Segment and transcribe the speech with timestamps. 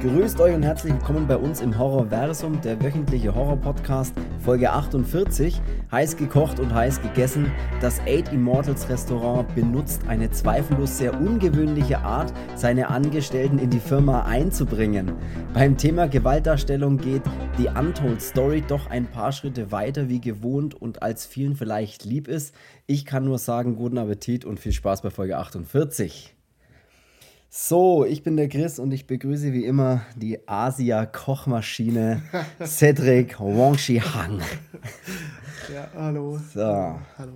[0.00, 4.14] Grüßt euch und herzlich willkommen bei uns im Horrorversum, der wöchentliche Horror-Podcast,
[4.44, 5.60] Folge 48.
[5.90, 7.50] Heiß gekocht und heiß gegessen.
[7.80, 14.22] Das Eight Immortals Restaurant benutzt eine zweifellos sehr ungewöhnliche Art, seine Angestellten in die Firma
[14.22, 15.14] einzubringen.
[15.52, 17.22] Beim Thema Gewaltdarstellung geht
[17.58, 22.28] die Untold Story doch ein paar Schritte weiter wie gewohnt und als vielen vielleicht lieb
[22.28, 22.54] ist.
[22.86, 26.37] Ich kann nur sagen, guten Appetit und viel Spaß bei Folge 48.
[27.50, 32.20] So, ich bin der Chris und ich begrüße wie immer die Asia-Kochmaschine
[32.64, 34.40] Cedric Wangshi Hang.
[35.72, 36.38] Ja, hallo.
[36.52, 36.60] So.
[36.60, 37.32] Hallo, hallo.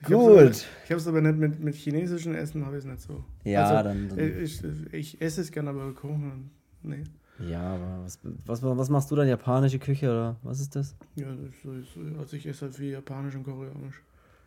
[0.00, 0.66] Ich Gut.
[0.84, 3.22] Ich habe es aber nicht mit, mit chinesischem Essen, habe ich es nicht so.
[3.44, 6.50] Ja, also, dann- dann- äh, Ich, ich esse es gerne, aber kochen,
[6.82, 7.04] nee.
[7.46, 9.28] Ja, aber was, was, was machst du dann?
[9.28, 10.96] Japanische Küche oder was ist das?
[11.14, 11.26] Ja,
[12.18, 14.02] also ich esse halt viel Japanisch und Koreanisch.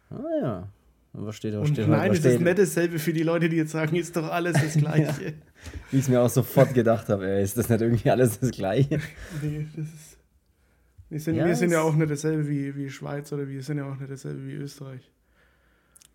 [0.10, 0.68] Ah ja.
[1.14, 1.54] Was steht?
[1.54, 3.96] Was Und steht nein, was es ist nicht dasselbe für die Leute, die jetzt sagen,
[3.96, 5.34] ist doch alles das Gleiche.
[5.92, 8.52] Wie ich es mir auch sofort gedacht habe, ey, ist das nicht irgendwie alles das
[8.52, 9.00] Gleiche?
[9.42, 10.18] nee, das ist.
[11.10, 13.78] Wir sind, Ja, wir sind ja auch nicht dasselbe wie, wie Schweiz oder wir sind
[13.78, 15.12] ja auch nicht dasselbe wie Österreich.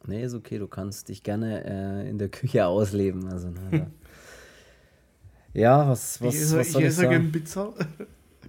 [0.07, 3.27] Nee, ist okay, du kannst dich gerne äh, in der Küche ausleben.
[3.29, 3.87] Also, da.
[5.53, 7.29] ja, was, was, ich esse, was ich soll ich esse gerne?
[7.29, 7.75] Pizza.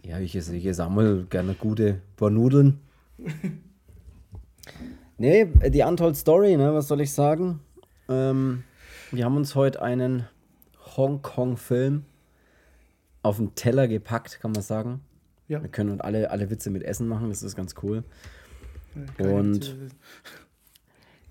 [0.04, 2.80] Ja, ich esse, ich esse auch mal gerne gute paar Nudeln.
[5.18, 7.60] nee, die Untold Story, ne, was soll ich sagen?
[8.10, 8.64] Ähm,
[9.12, 10.28] wir haben uns heute einen
[10.96, 12.06] Hongkong-Film
[13.24, 15.02] auf den Teller gepackt, kann man sagen.
[15.48, 15.62] Ja.
[15.62, 18.04] Wir können alle, alle Witze mit Essen machen, das ist ganz cool.
[19.18, 19.74] Keine Und- Pizza.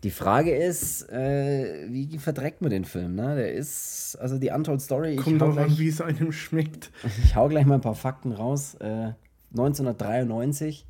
[0.03, 3.17] Die Frage ist, äh, wie verdreckt man den Film?
[3.17, 3.35] Ne?
[3.35, 6.93] Der ist, also die Untold Story, Kommt drauf an, wie es einem schmeckt.
[7.25, 8.75] ich hau gleich mal ein paar Fakten raus.
[8.75, 9.15] Äh,
[9.53, 10.87] 1993,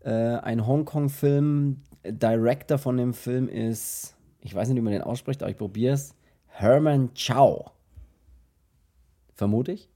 [0.00, 5.42] äh, ein Hongkong-Film, Director von dem Film ist, ich weiß nicht, wie man den ausspricht,
[5.42, 6.14] aber ich probiere es,
[6.48, 7.70] Herman Chow.
[9.34, 9.88] Vermute ich.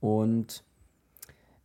[0.00, 0.64] Und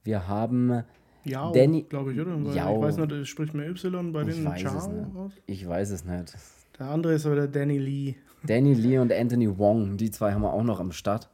[0.04, 0.84] wir haben
[1.24, 2.44] Ja, Danny- glaube ich, oder?
[2.46, 2.76] Weil Yao.
[2.76, 5.32] Ich weiß nicht, spricht mir Y bei den aus.
[5.46, 6.36] Ich weiß es nicht.
[6.80, 8.16] Der andere ist aber der Danny Lee.
[8.44, 11.30] Danny Lee und Anthony Wong, die zwei haben wir auch noch am Start.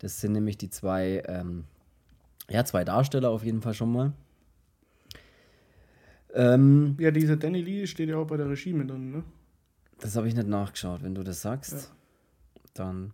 [0.00, 1.64] Das sind nämlich die zwei, ähm,
[2.50, 4.12] ja, zwei Darsteller auf jeden Fall schon mal.
[6.34, 9.24] Ähm, Ja, dieser Danny Lee steht ja auch bei der Regie mit drin, ne?
[10.00, 11.02] das habe ich nicht nachgeschaut.
[11.02, 11.80] Wenn du das sagst, Ja.
[12.74, 13.12] dann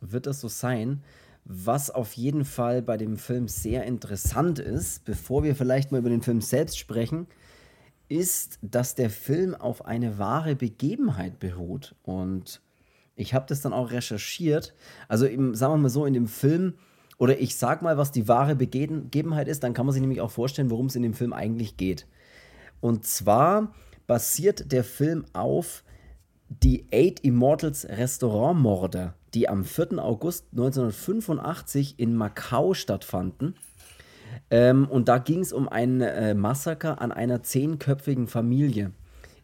[0.00, 1.02] wird das so sein.
[1.44, 6.10] Was auf jeden Fall bei dem Film sehr interessant ist, bevor wir vielleicht mal über
[6.10, 7.26] den Film selbst sprechen,
[8.10, 11.94] ist, dass der Film auf eine wahre Begebenheit beruht.
[12.02, 12.60] Und
[13.16, 14.74] ich habe das dann auch recherchiert.
[15.08, 16.74] Also, im, sagen wir mal so, in dem Film,
[17.16, 20.20] oder ich sag mal, was die wahre Begeben- Begebenheit ist, dann kann man sich nämlich
[20.20, 22.06] auch vorstellen, worum es in dem Film eigentlich geht.
[22.80, 23.72] Und zwar
[24.06, 25.84] basiert der Film auf
[26.48, 29.98] die Eight Immortals Restaurantmorde, die am 4.
[30.02, 33.54] August 1985 in Macau stattfanden.
[34.50, 38.92] Ähm, und da ging es um ein äh, Massaker an einer zehnköpfigen Familie.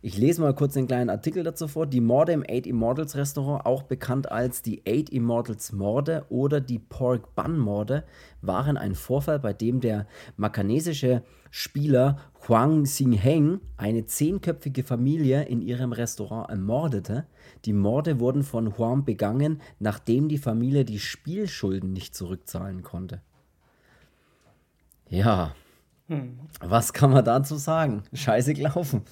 [0.07, 1.87] Ich lese mal kurz einen kleinen Artikel dazu vor.
[1.87, 6.79] Die Morde im Eight Immortals Restaurant, auch bekannt als die Eight Immortals Morde oder die
[6.79, 8.05] Pork Bun Morde,
[8.43, 10.07] waren ein Vorfall, bei dem der
[10.37, 17.27] makanesische Spieler Huang Xingheng eine zehnköpfige Familie in ihrem Restaurant ermordete.
[17.65, 23.23] Die Morde wurden von Huang begangen, nachdem die Familie die Spielschulden nicht zurückzahlen konnte.
[25.09, 25.55] Ja,
[26.61, 28.03] was kann man dazu sagen?
[28.13, 29.05] Scheiße gelaufen.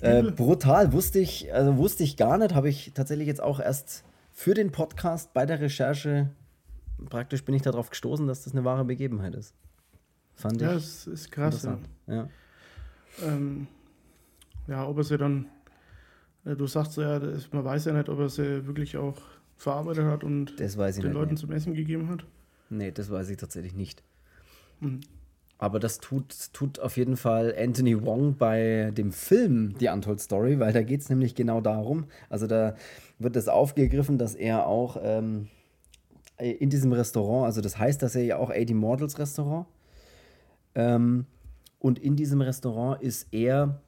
[0.00, 4.04] Äh, brutal, wusste ich, also wusste ich gar nicht, habe ich tatsächlich jetzt auch erst
[4.32, 6.30] für den Podcast bei der Recherche,
[7.10, 9.54] praktisch bin ich darauf gestoßen, dass das eine wahre Begebenheit ist.
[10.34, 11.64] Fand Ja, ich es ist krass.
[11.64, 11.78] Ja.
[12.06, 12.28] Ja.
[13.24, 13.66] Ähm,
[14.68, 15.46] ja, ob er sie dann,
[16.44, 17.20] äh, du sagst ja,
[17.50, 19.16] man weiß ja nicht, ob er sie wirklich auch
[19.56, 20.56] verarbeitet hat und
[21.02, 21.14] den nicht.
[21.14, 21.40] Leuten nee.
[21.40, 22.24] zum Essen gegeben hat.
[22.70, 24.04] nee, das weiß ich tatsächlich nicht.
[24.78, 25.00] Mhm.
[25.58, 30.60] Aber das tut, tut auf jeden Fall Anthony Wong bei dem Film Die Untold Story,
[30.60, 32.06] weil da geht es nämlich genau darum.
[32.30, 32.76] Also da
[33.18, 35.48] wird das aufgegriffen, dass er auch ähm,
[36.38, 39.66] in diesem Restaurant, also das heißt, dass er ja auch 80 Mortals Restaurant.
[40.76, 41.26] Ähm,
[41.80, 43.80] und in diesem Restaurant ist er,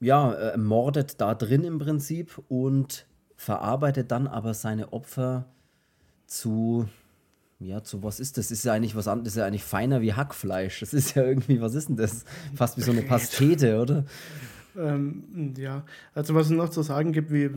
[0.00, 5.46] ja, äh, mordet da drin im Prinzip und verarbeitet dann aber seine Opfer
[6.26, 6.88] zu,
[7.60, 8.48] ja, zu was ist das?
[8.48, 10.80] Das ist ja eigentlich was anderes, ist ja eigentlich feiner wie Hackfleisch.
[10.80, 12.24] Das ist ja irgendwie, was ist denn das?
[12.54, 14.04] Fast wie so eine Pastete, oder?
[14.76, 15.84] Ähm, ja,
[16.14, 17.50] also was es noch zu sagen gibt, wir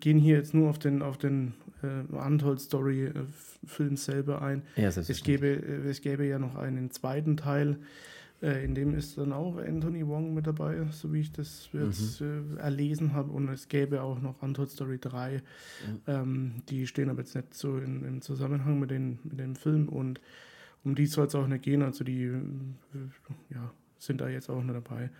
[0.00, 4.62] gehen hier jetzt nur auf den, auf den äh, Untold Story äh, selber ein.
[4.76, 7.78] Ja, Es gäbe, äh, es gäbe ja noch einen zweiten Teil,
[8.42, 12.20] Äh, in dem ist dann auch Anthony Wong mit dabei, so wie ich das jetzt
[12.20, 12.56] mhm.
[12.56, 13.30] äh, erlesen habe.
[13.30, 15.36] Und es gäbe auch noch Untold Story 3.
[15.36, 16.00] Mhm.
[16.06, 19.88] Ähm, die stehen aber jetzt nicht so in, im Zusammenhang mit, den, mit dem Film.
[19.88, 20.20] Und
[20.84, 21.82] um die soll es auch nicht gehen.
[21.82, 22.38] Also die äh,
[23.50, 25.10] ja, sind da jetzt auch noch dabei.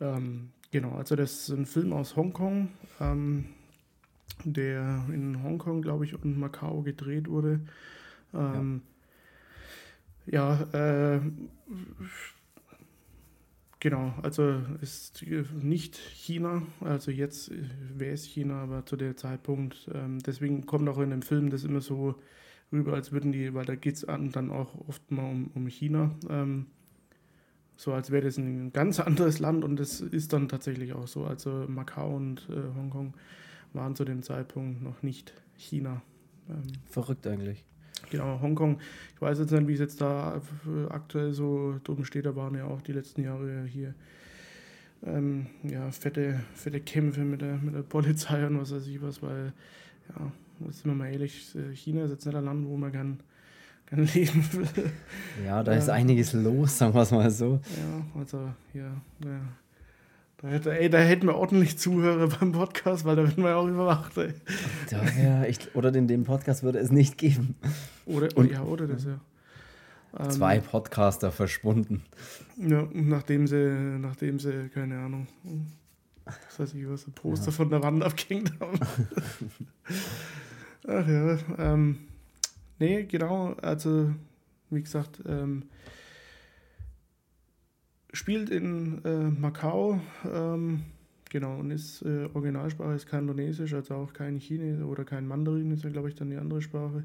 [0.00, 2.68] Ähm, genau, also das ist ein Film aus Hongkong,
[3.00, 3.44] ähm,
[4.42, 7.60] der in Hongkong, glaube ich, und Macau gedreht wurde.
[8.34, 8.93] Ähm, ja
[10.26, 11.20] ja, äh,
[13.80, 15.24] genau, also ist
[15.62, 17.52] nicht China, also jetzt
[17.94, 21.64] wäre es China, aber zu der Zeitpunkt, ähm, deswegen kommt auch in dem Film das
[21.64, 22.14] immer so
[22.72, 26.14] rüber, als würden die, weil da geht es dann auch oft mal um, um China,
[26.28, 26.66] ähm,
[27.76, 31.24] so als wäre das ein ganz anderes Land und das ist dann tatsächlich auch so.
[31.24, 33.14] Also Macau und äh, Hongkong
[33.72, 36.02] waren zu dem Zeitpunkt noch nicht China.
[36.48, 37.64] Ähm, Verrückt eigentlich.
[38.10, 38.78] Genau, Hongkong.
[39.14, 40.40] Ich weiß jetzt nicht, wie es jetzt da
[40.88, 42.26] aktuell so drum steht.
[42.26, 43.94] Da waren ja auch die letzten Jahre hier
[45.06, 49.22] ähm, ja, fette, fette Kämpfe mit der, mit der Polizei und was weiß ich was,
[49.22, 49.52] weil,
[50.08, 50.32] ja,
[50.70, 53.20] sind wir mal ehrlich, China ist jetzt nicht ein Land, wo man kann,
[53.86, 54.90] kann leben will.
[55.44, 57.60] Ja, da ist einiges los, sagen wir es mal so.
[57.76, 58.38] Ja, also,
[58.72, 58.92] ja,
[59.24, 59.40] ja
[60.38, 63.56] da, hätte, ey, da hätten wir ordentlich Zuhörer beim Podcast, weil da würden wir ja
[63.56, 64.16] auch überwacht.
[64.18, 64.34] Ey.
[64.90, 67.54] Daher, ich, oder den, den Podcast würde es nicht geben.
[68.06, 69.20] Oder, und, ja, oder das, ja.
[70.30, 72.02] Zwei ähm, Podcaster verschwunden.
[72.56, 75.26] Ja, nachdem sie, nachdem sie, keine Ahnung,
[76.24, 77.52] was weiß ich was, ein Poster ja.
[77.52, 78.78] von der Wand abgehängt haben.
[80.86, 81.98] Ach ja, ähm,
[82.78, 84.14] nee, genau, also,
[84.70, 85.64] wie gesagt, ähm,
[88.12, 90.00] spielt in äh, Macau,
[90.32, 90.84] ähm,
[91.28, 95.82] genau, und ist äh, Originalsprache ist Kantonesisch, also auch kein Chinesisch oder kein Mandarin, ist
[95.82, 97.02] ja, glaube ich, dann die andere Sprache.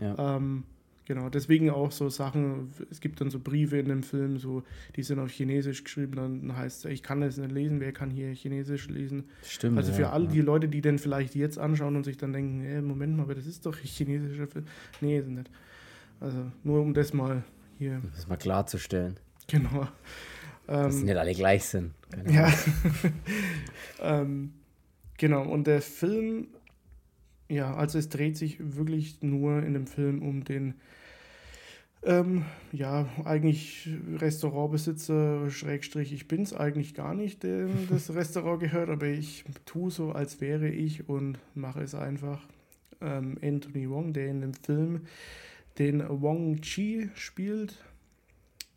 [0.00, 0.36] Ja.
[0.36, 0.64] Ähm,
[1.04, 4.62] genau, deswegen auch so Sachen, es gibt dann so Briefe in dem Film, so,
[4.96, 8.10] die sind auf Chinesisch geschrieben, dann heißt es, ich kann das nicht lesen, wer kann
[8.10, 9.24] hier Chinesisch lesen?
[9.42, 9.76] Stimmt.
[9.76, 12.62] Also für ja, all die Leute, die dann vielleicht jetzt anschauen und sich dann denken,
[12.62, 14.66] hey, Moment mal, aber das ist doch chinesischer Film.
[15.00, 15.50] Nee, ist nicht.
[16.20, 17.42] Also nur um das mal
[17.78, 18.00] hier.
[18.14, 19.18] Das mal klarzustellen.
[19.46, 19.88] Genau.
[20.66, 21.92] Dass ähm, nicht alle gleich sind.
[22.30, 22.52] ja.
[24.00, 24.52] ähm,
[25.18, 26.48] genau, und der Film,
[27.50, 30.74] ja, also es dreht sich wirklich nur in dem Film um den,
[32.02, 38.88] ähm, ja, eigentlich Restaurantbesitzer, Schrägstrich, ich bin es eigentlich gar nicht, dem das Restaurant gehört,
[38.88, 42.40] aber ich tue so, als wäre ich und mache es einfach.
[43.02, 45.00] Ähm, Anthony Wong, der in dem Film
[45.78, 47.82] den Wong Chi spielt.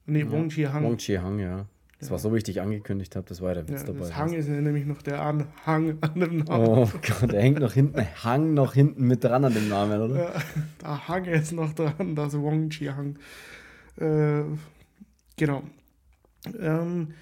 [0.05, 0.31] Nee, ja.
[0.31, 0.83] Wong Chi Hang.
[0.83, 1.67] Wong Chi Hang, ja.
[2.03, 3.99] Das war so, wie ich dich angekündigt habe, das war der Witz ja, dabei.
[3.99, 6.67] Das Hang ist nämlich noch der Anhang an dem Namen.
[6.67, 10.15] Oh Gott, der hängt noch hinten, Hang noch hinten mit dran an dem Namen, oder?
[10.15, 10.33] Ja,
[10.79, 13.17] da Hang ist noch dran, das Wong Chi Hang.
[13.95, 14.43] Äh,
[15.37, 15.63] genau.
[16.59, 17.13] Ähm,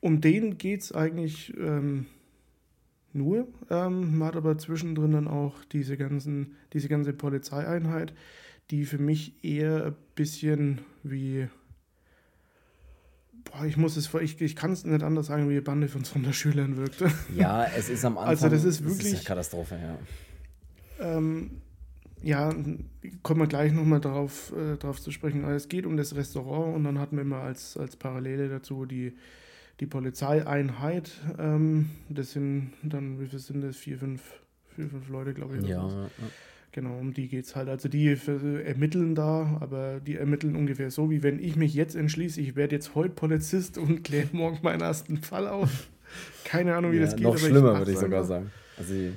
[0.00, 2.06] um den geht es eigentlich ähm,
[3.12, 3.48] nur.
[3.70, 8.14] Ähm, man hat aber zwischendrin dann auch diese, ganzen, diese ganze Polizeieinheit,
[8.70, 11.48] die für mich eher ein bisschen wie
[13.44, 16.04] boah, ich muss es, ich, ich kann es nicht anders sagen, wie die Bande von
[16.04, 17.10] Sonderschülern wirkte.
[17.34, 18.30] Ja, es ist am Anfang.
[18.30, 18.98] Also das ist wirklich.
[18.98, 21.16] Das ist eine Katastrophe, ja.
[21.16, 21.62] Ähm,
[22.22, 22.54] ja,
[23.22, 25.44] kommen wir gleich nochmal darauf, äh, drauf zu sprechen.
[25.44, 28.84] Also es geht um das Restaurant und dann hatten wir immer als, als Parallele dazu
[28.84, 29.14] die,
[29.80, 31.10] die Polizeieinheit.
[31.38, 33.76] Ähm, das sind dann, wie viel sind das?
[33.76, 34.22] Vier, fünf,
[34.74, 35.66] vier, fünf Leute, glaube ich.
[35.66, 36.10] Ja, ja.
[36.72, 37.68] Genau, um die geht es halt.
[37.68, 38.16] Also die
[38.64, 42.76] ermitteln da, aber die ermitteln ungefähr so, wie wenn ich mich jetzt entschließe, ich werde
[42.76, 45.90] jetzt heute Polizist und kläre morgen meinen ersten Fall auf.
[46.44, 47.24] Keine Ahnung, wie ja, das geht.
[47.24, 48.52] Noch schlimmer, würde ich sogar sagen.
[48.78, 49.12] Also die,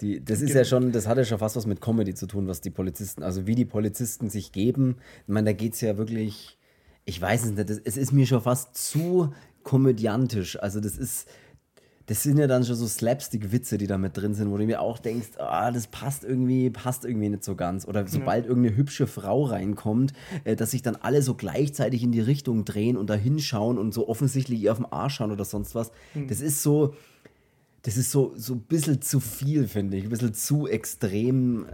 [0.00, 0.58] die, das ist genau.
[0.58, 3.22] ja schon, das hat ja schon fast was mit Comedy zu tun, was die Polizisten,
[3.22, 4.96] also wie die Polizisten sich geben.
[5.22, 6.58] Ich meine, da geht es ja wirklich,
[7.04, 10.60] ich weiß es nicht, es ist mir schon fast zu komödiantisch.
[10.60, 11.28] Also das ist
[12.06, 14.80] das sind ja dann schon so Slapstick-Witze, die da mit drin sind, wo du mir
[14.80, 17.86] auch denkst, ah, das passt irgendwie, passt irgendwie nicht so ganz.
[17.86, 18.48] Oder sobald ja.
[18.48, 20.12] irgendeine hübsche Frau reinkommt,
[20.44, 23.92] äh, dass sich dann alle so gleichzeitig in die Richtung drehen und da hinschauen und
[23.92, 25.90] so offensichtlich ihr auf den Arsch schauen oder sonst was.
[26.14, 26.28] Mhm.
[26.28, 26.94] Das ist so,
[27.82, 30.04] das ist so, so ein bisschen zu viel, finde ich.
[30.04, 31.66] Ein bisschen zu extrem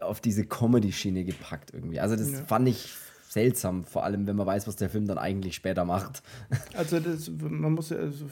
[0.00, 2.00] auf diese Comedy-Schiene gepackt irgendwie.
[2.00, 2.44] Also das ja.
[2.46, 2.88] fand ich
[3.28, 6.22] seltsam, vor allem wenn man weiß, was der Film dann eigentlich später macht.
[6.74, 8.26] Also das, man muss ja, also,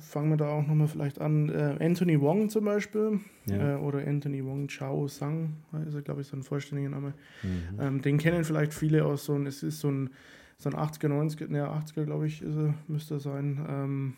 [0.00, 1.48] fangen wir da auch nochmal vielleicht an.
[1.50, 3.76] Äh, Anthony Wong zum Beispiel ja.
[3.76, 7.14] äh, oder Anthony Wong Chao Sang, also glaube ich sein vollständiger Name.
[7.42, 7.80] Mhm.
[7.80, 10.10] Ähm, den kennen vielleicht viele aus so ein, es ist so ein,
[10.58, 13.66] so ein 80er, 90er, ne 80er glaube ich, ist er, müsste er sein.
[13.68, 14.14] Ähm,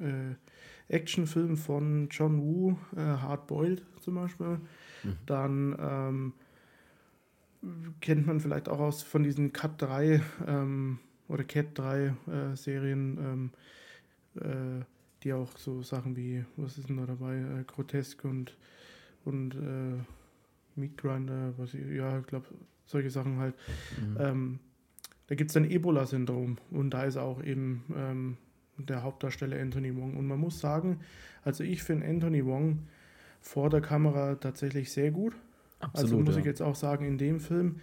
[0.00, 4.58] äh, Actionfilm von John Woo, äh, Hard Boiled zum Beispiel.
[5.04, 5.16] Mhm.
[5.26, 6.32] Dann ähm,
[8.00, 10.98] kennt man vielleicht auch aus von diesen Cut 3 ähm,
[11.28, 13.50] oder Cat 3 äh, Serien,
[14.36, 14.84] ähm, äh,
[15.22, 18.56] die auch so Sachen wie, was ist denn da dabei, äh, Grotesk und,
[19.24, 19.98] und äh,
[20.76, 22.46] Meat Grinder, was ich, ja, ich glaube,
[22.86, 23.54] solche Sachen halt.
[24.00, 24.16] Mhm.
[24.20, 24.58] Ähm,
[25.26, 28.36] da gibt es ein Ebola-Syndrom und da ist auch eben ähm,
[28.78, 30.16] der Hauptdarsteller Anthony Wong.
[30.16, 31.00] Und man muss sagen,
[31.44, 32.86] also ich finde Anthony Wong
[33.40, 35.34] vor der Kamera tatsächlich sehr gut.
[35.80, 36.40] Also Absolut, also muss ja.
[36.40, 37.80] ich jetzt auch sagen, in dem Film,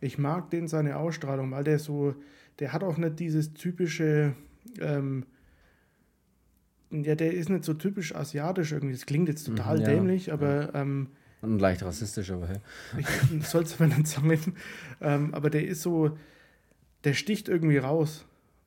[0.00, 2.14] ich mag den seine Ausstrahlung, weil der so,
[2.58, 4.34] der hat auch nicht dieses typische,
[4.80, 5.26] ähm,
[6.90, 8.94] ja, der ist nicht so typisch asiatisch irgendwie.
[8.94, 10.72] Das klingt jetzt mhm, total ja, dämlich, aber.
[10.72, 10.82] Ja.
[10.82, 11.08] Ähm,
[11.42, 12.58] Und leicht rassistisch, aber hey.
[12.98, 14.54] Ich soll es aber nicht sagen.
[15.00, 16.16] Ähm, aber der ist so,
[17.04, 18.25] der sticht irgendwie raus.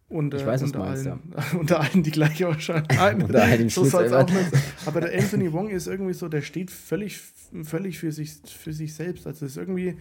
[0.09, 1.59] Und, ich weiß, unter, meinst, allen, ja.
[1.59, 2.83] unter allen, die gleich ausschauen.
[3.21, 4.51] unter allen so soll auch nicht
[4.87, 7.19] Aber der Anthony Wong ist irgendwie so, der steht völlig,
[7.63, 9.27] völlig für, sich, für sich selbst.
[9.27, 9.97] Also ist irgendwie,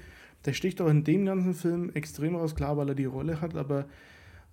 [0.46, 3.54] der sticht auch in dem ganzen Film extrem raus, klar, weil er die Rolle hat,
[3.54, 3.84] aber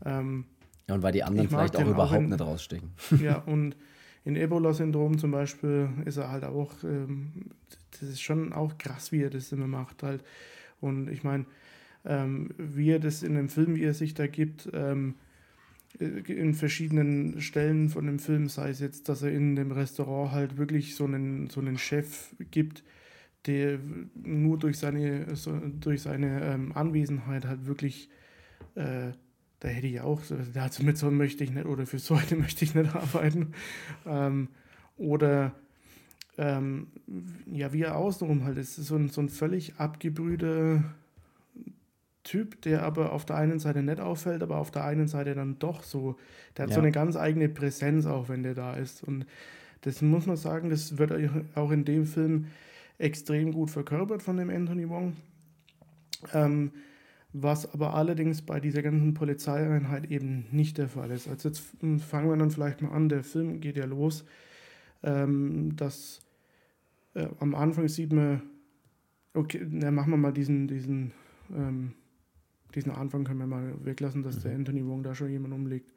[0.04, 0.44] ähm,
[0.90, 2.92] ja, und weil die anderen vielleicht auch überhaupt auch in, nicht rausstechen.
[3.22, 3.78] Ja, und
[4.26, 7.46] in Ebola-Syndrom zum Beispiel ist er halt auch, ähm,
[7.92, 10.24] das ist schon auch krass, wie er das immer macht halt.
[10.82, 11.46] Und ich meine,
[12.04, 15.35] ähm, wie er das in dem Film, wie er sich da gibt, ähm, äh,
[16.00, 20.58] in verschiedenen Stellen von dem Film, sei es jetzt, dass er in dem Restaurant halt
[20.58, 22.84] wirklich so einen, so einen Chef gibt,
[23.46, 23.80] der
[24.16, 28.10] nur durch seine, so, durch seine ähm, Anwesenheit halt wirklich,
[28.76, 29.12] äh,
[29.60, 30.22] da hätte ich auch,
[30.54, 33.54] dazu mit so möchte ich nicht, oder für so eine möchte ich nicht arbeiten.
[34.06, 34.50] Ähm,
[34.98, 35.54] oder
[36.38, 36.88] ähm,
[37.52, 40.84] ja, wie er außenrum halt ist, so ein, so ein völlig abgebrühter
[42.26, 45.60] Typ, der aber auf der einen Seite nicht auffällt, aber auf der einen Seite dann
[45.60, 46.18] doch so.
[46.58, 46.76] Der hat ja.
[46.76, 49.04] so eine ganz eigene Präsenz, auch wenn der da ist.
[49.04, 49.26] Und
[49.82, 51.14] das muss man sagen, das wird
[51.54, 52.48] auch in dem Film
[52.98, 55.16] extrem gut verkörpert von dem Anthony Wong.
[56.34, 56.72] Ähm,
[57.32, 61.28] was aber allerdings bei dieser ganzen Polizeieinheit eben nicht der Fall ist.
[61.28, 61.62] Also jetzt
[62.00, 64.26] fangen wir dann vielleicht mal an, der Film geht ja los,
[65.04, 66.22] ähm, dass
[67.14, 68.42] äh, am Anfang sieht man,
[69.34, 71.12] okay, dann machen wir mal diesen, diesen
[71.54, 71.92] ähm,
[72.76, 74.42] diesen Anfang können wir mal weglassen, dass mhm.
[74.42, 75.92] der Anthony Wong da schon jemand umlegt.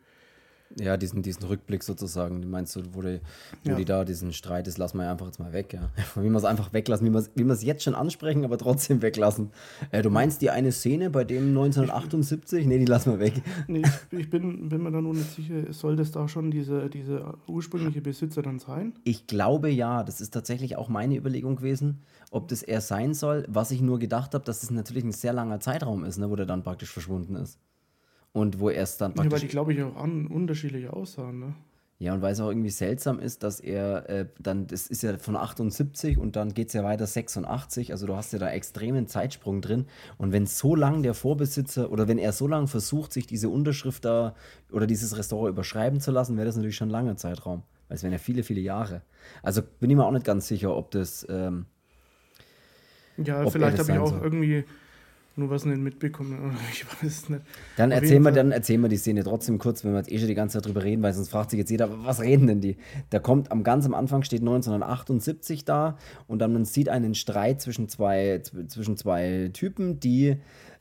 [0.76, 3.20] Ja, diesen, diesen Rückblick sozusagen, meinst du, wo, die,
[3.64, 3.76] wo ja.
[3.76, 5.90] die da diesen Streit ist, lassen wir einfach jetzt mal weg, ja.
[6.23, 9.50] Wie wir es einfach weglassen, wie wir es wie jetzt schon ansprechen, aber trotzdem weglassen.
[9.90, 12.66] Äh, du meinst die eine Szene bei dem 1978?
[12.66, 13.35] Nee, die lassen wir weg.
[13.66, 13.82] Nee,
[14.12, 18.00] ich bin, bin mir da nur nicht sicher, soll das da schon diese, diese ursprüngliche
[18.00, 18.94] Besitzer dann sein?
[19.04, 23.44] Ich glaube ja, das ist tatsächlich auch meine Überlegung gewesen, ob das er sein soll.
[23.49, 26.30] Was ich nur gedacht habe, dass es das natürlich ein sehr langer Zeitraum ist, ne,
[26.30, 27.58] wo der dann praktisch verschwunden ist.
[28.32, 29.25] Und wo er es dann praktisch.
[29.25, 31.54] Ja, weil die, glaube ich, auch an, unterschiedlich aussahen, ne?
[32.00, 35.18] Ja, und weil es auch irgendwie seltsam ist, dass er äh, dann, das ist ja
[35.18, 39.08] von 78 und dann geht es ja weiter 86, also du hast ja da extremen
[39.08, 39.87] Zeitsprung drin.
[40.16, 44.04] Und wenn so lang der Vorbesitzer oder wenn er so lange versucht, sich diese Unterschrift
[44.04, 44.37] da
[44.70, 47.64] oder dieses Restaurant überschreiben zu lassen, wäre das natürlich schon ein langer Zeitraum.
[47.88, 49.02] Weil es wären ja viele, viele Jahre.
[49.42, 51.26] Also bin ich mir auch nicht ganz sicher, ob das.
[51.28, 51.66] Ähm,
[53.25, 54.20] ja, vielleicht habe ich auch soll.
[54.22, 54.64] irgendwie
[55.37, 56.56] nur was nicht mitbekommen.
[56.72, 57.42] Ich weiß nicht.
[57.76, 60.28] Dann erzählen, wir, dann erzählen wir die Szene trotzdem kurz, wenn wir jetzt eh schon
[60.28, 62.76] die ganze Zeit drüber reden, weil sonst fragt sich jetzt jeder, was reden denn die?
[63.10, 65.96] Da kommt am ganz am Anfang steht 1978 da
[66.26, 70.38] und dann man sieht einen Streit zwischen zwei, zwischen zwei Typen, die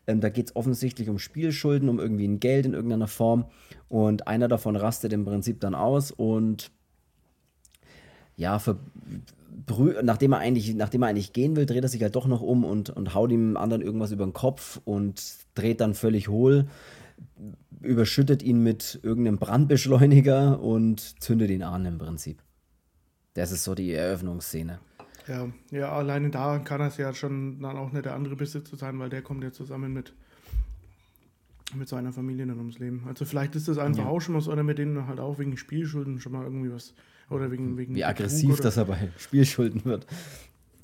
[0.08, 3.46] ähm, da geht es offensichtlich um Spielschulden, um irgendwie ein Geld in irgendeiner Form.
[3.89, 6.72] Und einer davon rastet im Prinzip dann aus und
[8.38, 8.77] ja, ver
[10.04, 12.63] nachdem er eigentlich, nachdem er eigentlich gehen will, dreht er sich halt doch noch um
[12.63, 15.22] und, und haut dem anderen irgendwas über den Kopf und
[15.56, 16.68] dreht dann völlig hohl,
[17.82, 22.42] überschüttet ihn mit irgendeinem Brandbeschleuniger und zündet ihn an im Prinzip.
[23.34, 24.80] Das ist so die Eröffnungsszene.
[25.27, 28.98] Ja, ja, alleine da kann es ja schon dann auch nicht der andere Besitzer sein,
[29.00, 30.13] weil der kommt ja zusammen mit,
[31.75, 33.04] mit seiner Familie dann ums Leben.
[33.08, 34.10] Also vielleicht ist das einfach ja.
[34.10, 36.94] auch schon mal so einer, mit denen halt auch wegen Spielschulden schon mal irgendwie was
[37.30, 40.06] oder wegen, wegen Wie aggressiv das aber Spielschulden wird.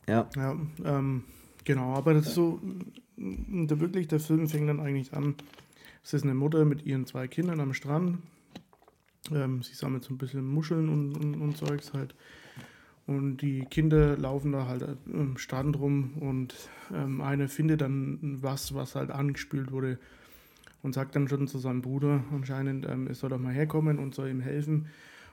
[0.07, 0.29] Ja.
[0.35, 1.23] Ja, ähm,
[1.63, 2.59] genau, aber das ist so,
[3.17, 5.35] der, wirklich, der Film fängt dann eigentlich an.
[6.03, 8.17] Es ist eine Mutter mit ihren zwei Kindern am Strand.
[9.31, 12.13] Ähm, sie sammelt so ein bisschen Muscheln und, und, und Zeugs halt.
[13.05, 16.55] Und die Kinder laufen da halt am Strand rum und
[16.93, 19.99] ähm, eine findet dann was, was halt angespült wurde
[20.83, 24.15] und sagt dann schon zu seinem Bruder anscheinend, ähm, er soll doch mal herkommen und
[24.15, 24.87] soll ihm helfen.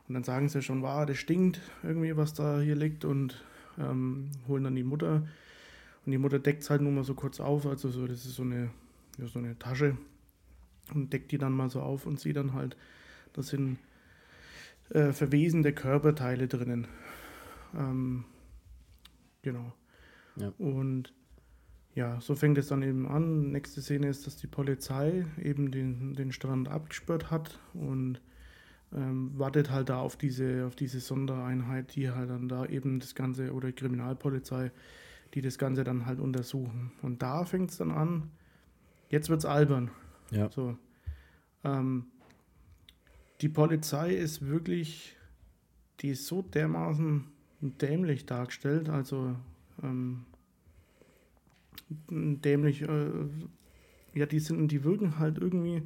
[0.09, 3.45] Und dann sagen sie schon, wow, das stinkt irgendwie, was da hier liegt und
[3.79, 5.27] ähm, holen dann die Mutter.
[6.05, 8.35] Und die Mutter deckt es halt nur mal so kurz auf, also so, das ist
[8.35, 8.71] so eine,
[9.19, 9.97] ja, so eine Tasche
[10.95, 12.77] und deckt die dann mal so auf und sieht dann halt,
[13.33, 13.79] da sind
[14.91, 16.89] äh, verwesende Körperteile drinnen.
[17.77, 18.25] Ähm,
[19.43, 19.73] genau.
[20.37, 20.53] Ja.
[20.59, 21.13] Und
[21.95, 23.51] ja, so fängt es dann eben an.
[23.53, 28.21] Nächste Szene ist, dass die Polizei eben den, den Strand abgesperrt hat und
[28.95, 33.15] ähm, wartet halt da auf diese, auf diese Sondereinheit, die halt dann da eben das
[33.15, 34.73] Ganze, oder Kriminalpolizei,
[35.35, 36.93] die das Ganze dann halt untersuchen.
[37.03, 38.31] Und da fängt es dann an,
[39.09, 39.91] jetzt wird es albern.
[40.31, 40.51] Ja.
[40.51, 40.77] So.
[41.65, 42.07] Ähm,
[43.41, 45.17] die Polizei ist wirklich,
[46.01, 47.27] die ist so dermaßen
[47.61, 49.37] dämlich dargestellt, also
[49.83, 50.25] ähm,
[52.09, 53.11] dämlich, äh,
[54.15, 55.83] ja, die sind, die wirken halt irgendwie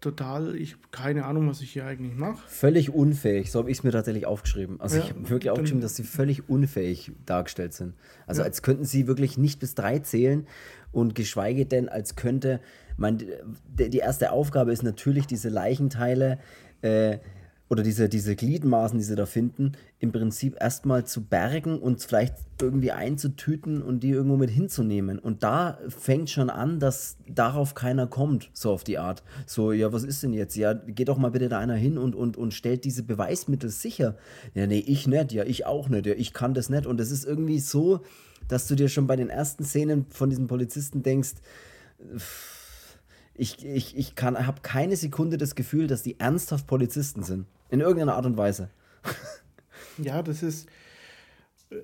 [0.00, 2.38] total, ich habe keine Ahnung, was ich hier eigentlich mache.
[2.48, 4.80] Völlig unfähig, so habe ich es mir tatsächlich aufgeschrieben.
[4.80, 7.94] Also Ja, ich habe wirklich aufgeschrieben, dass sie völlig unfähig dargestellt sind.
[8.26, 8.46] Also Ja.
[8.46, 10.46] als könnten sie wirklich nicht bis drei zählen
[10.92, 12.60] und geschweige denn, als könnte,
[12.96, 13.18] man,
[13.68, 16.38] die erste Aufgabe ist natürlich, diese Leichenteile
[16.82, 17.18] äh,
[17.70, 22.34] oder diese, diese Gliedmaßen, die sie da finden, im Prinzip erstmal zu bergen und vielleicht
[22.62, 25.18] irgendwie einzutüten und die irgendwo mit hinzunehmen.
[25.18, 29.22] Und da fängt schon an, dass darauf keiner kommt, so auf die Art.
[29.46, 30.56] So, ja, was ist denn jetzt?
[30.56, 34.16] Ja, geht doch mal bitte da einer hin und, und, und stellt diese Beweismittel sicher.
[34.54, 36.86] Ja, nee, ich nicht, ja, ich auch nicht, ja, ich kann das nicht.
[36.86, 38.00] Und es ist irgendwie so,
[38.48, 41.34] dass du dir schon bei den ersten Szenen von diesen Polizisten denkst,
[43.34, 47.46] ich, ich, ich habe keine Sekunde das Gefühl, dass die ernsthaft Polizisten sind.
[47.70, 48.70] In irgendeiner Art und Weise.
[49.98, 50.68] Ja, das ist.
[51.70, 51.76] äh,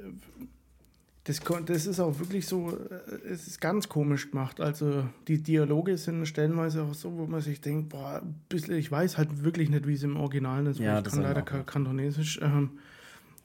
[1.26, 4.60] Das, das ist auch wirklich so, äh, es ist ganz komisch gemacht.
[4.60, 9.16] Also die Dialoge sind stellenweise auch so, wo man sich denkt, boah, bisschen, ich weiß
[9.16, 10.78] halt wirklich nicht, wie es im Original ist.
[10.80, 11.64] Ja, ich das kann leider kein.
[11.64, 12.40] Kantonesisch.
[12.42, 12.78] Ähm,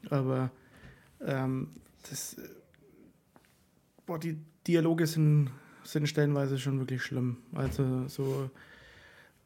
[0.10, 0.52] aber
[1.26, 1.70] ähm,
[2.10, 2.36] das,
[4.06, 5.50] boah, die Dialoge sind,
[5.86, 7.38] sind stellenweise schon wirklich schlimm.
[7.54, 8.50] Also so,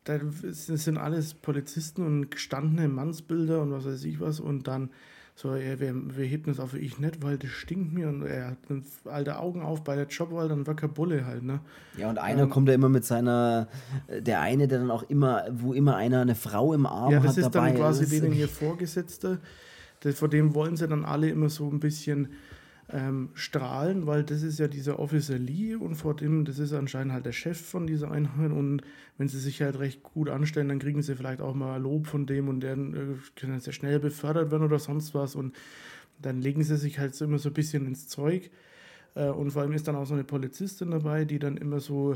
[0.03, 4.89] da es sind alles Polizisten und gestandene Mannsbilder und was weiß ich was und dann
[5.35, 8.51] so, ja, wir, wir heben das auf ich nicht, weil das stinkt mir und er
[8.51, 8.57] hat
[9.05, 11.59] alte Augen auf bei der Jobwahl, dann war kein Bulle halt, ne?
[11.97, 13.67] Ja, und einer kommt ja immer mit seiner,
[14.07, 17.31] der eine, der dann auch immer, wo immer einer eine Frau im Arm Ja, das
[17.31, 17.69] hat ist dabei.
[17.69, 19.39] dann quasi Das ist denen ihr Vorgesetzter.
[20.01, 22.27] Das, vor dem wollen sie dann alle immer so ein bisschen
[22.93, 27.11] ähm, strahlen, weil das ist ja dieser Officer Lee und vor dem, das ist anscheinend
[27.11, 28.83] halt der Chef von dieser Einheit und
[29.17, 32.27] wenn sie sich halt recht gut anstellen, dann kriegen sie vielleicht auch mal Lob von
[32.27, 35.55] dem und der äh, können sehr schnell befördert werden oder sonst was und
[36.21, 38.51] dann legen sie sich halt so immer so ein bisschen ins Zeug
[39.15, 42.15] äh, und vor allem ist dann auch so eine Polizistin dabei, die dann immer so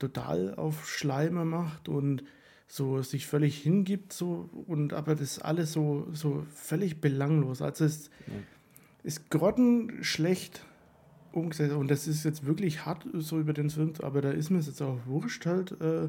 [0.00, 2.24] total auf Schleimer macht und
[2.66, 7.62] so sich völlig hingibt so und aber das alles so so völlig belanglos.
[7.62, 8.10] Also es
[9.02, 10.64] ist grottenschlecht
[11.32, 11.74] umgesetzt.
[11.74, 14.66] Und das ist jetzt wirklich hart so über den Film aber da ist mir es
[14.66, 16.08] jetzt auch wurscht halt äh,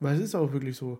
[0.00, 0.98] weil es ist auch wirklich so.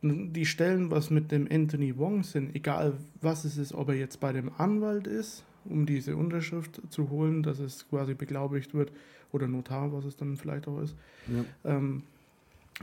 [0.00, 4.20] Die Stellen was mit dem Anthony Wong sind egal was es ist ob er jetzt
[4.20, 8.92] bei dem Anwalt ist um diese Unterschrift zu holen dass es quasi beglaubigt wird
[9.32, 10.94] oder Notar was es dann vielleicht auch ist
[11.26, 11.44] Ja.
[11.64, 12.02] ähm,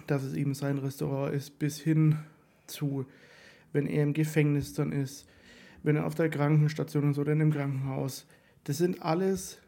[0.08, 2.18] dass es eben sein Restaurant ist, bis hin
[2.68, 3.06] zu,
[3.72, 5.26] wenn er im Gefängnis dann ist,
[5.86, 8.26] wenn er auf der Krankenstation ist oder in einem Krankenhaus.
[8.64, 9.60] Das sind alles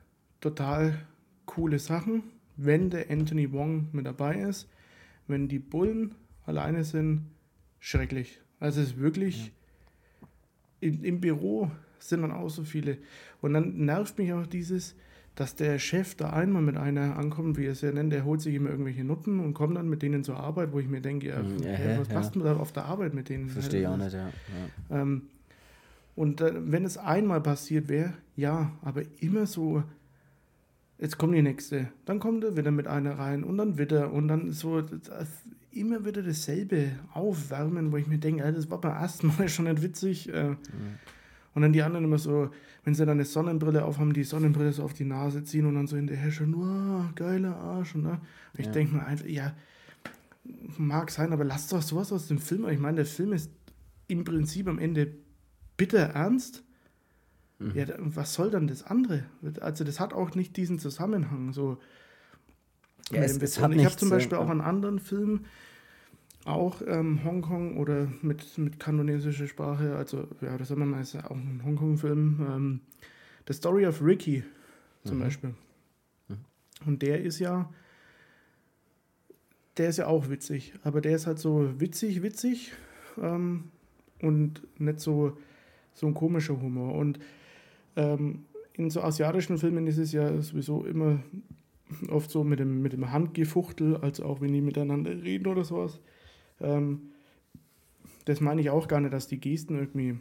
[0.41, 0.97] total
[1.45, 2.23] coole Sachen,
[2.55, 4.67] wenn der Anthony Wong mit dabei ist.
[5.27, 7.27] Wenn die Bullen alleine sind,
[7.79, 8.41] schrecklich.
[8.59, 9.51] Also es ist wirklich,
[10.79, 12.97] in, im Büro sind dann auch so viele.
[13.41, 14.95] Und dann nervt mich auch dieses,
[15.35, 18.41] dass der Chef da einmal mit einer ankommt, wie er es ja nennt, der holt
[18.41, 21.27] sich immer irgendwelche Nutten und kommt dann mit denen zur Arbeit, wo ich mir denke,
[21.27, 22.13] ja, Mhm, ja, ja, was ja.
[22.15, 23.49] passt denn da auf der Arbeit mit denen?
[23.49, 24.29] Verstehe ich auch nicht, ja.
[24.89, 25.01] ja.
[25.01, 25.23] Ähm,
[26.17, 29.83] und äh, wenn es einmal passiert wäre, ja, aber immer so,
[30.97, 34.27] jetzt kommt die nächste, dann kommt er wieder mit einer rein und dann wieder und
[34.27, 34.83] dann so
[35.71, 39.65] immer wieder dasselbe aufwärmen, wo ich mir denke, ja, das war beim ersten Mal schon
[39.65, 40.27] nicht witzig.
[40.33, 40.55] Äh,
[41.53, 42.49] Und dann die anderen immer so,
[42.83, 45.87] wenn sie dann eine Sonnenbrille aufhaben, die Sonnenbrille so auf die Nase ziehen und dann
[45.87, 47.95] so hinterher schon, wow, geiler Arsch.
[47.95, 48.19] Und, ne?
[48.57, 48.71] ich Ja.
[48.71, 49.53] denke mir einfach, ja,
[50.77, 52.67] mag sein, aber lasst doch sowas aus dem Film.
[52.69, 53.51] Ich meine, der Film ist
[54.07, 55.11] im Prinzip am Ende
[55.77, 56.63] bitter ernst.
[57.73, 59.23] Ja, da- was soll dann das andere?
[59.61, 61.53] Also das hat auch nicht diesen Zusammenhang.
[61.53, 61.77] So
[63.11, 65.45] Ja, es- es hat ich habe zum Beispiel auch einen anderen Film,
[66.45, 71.13] auch ähm, Hongkong oder mit, mit kandonesischer Sprache, also ja, das sagen wir mal, ist
[71.13, 72.45] ja auch ein Hongkong-Film.
[72.47, 72.81] Ähm,
[73.47, 74.43] The Story of Ricky
[75.03, 75.53] zum Beispiel.
[76.85, 77.69] Und der ist ja,
[79.77, 82.71] der ist ja auch witzig, aber der ist halt so witzig, witzig
[83.21, 83.65] ähm,
[84.21, 85.37] und nicht so,
[85.97, 86.93] so ein komischer Humor.
[86.95, 87.19] Und
[87.95, 91.19] ähm, in so asiatischen Filmen ist es ja sowieso immer
[92.09, 95.99] oft so mit dem, mit dem Handgefuchtel, also auch wenn die miteinander reden oder sowas.
[96.61, 97.11] Ähm,
[98.25, 100.19] das meine ich auch gar nicht, dass die Gesten irgendwie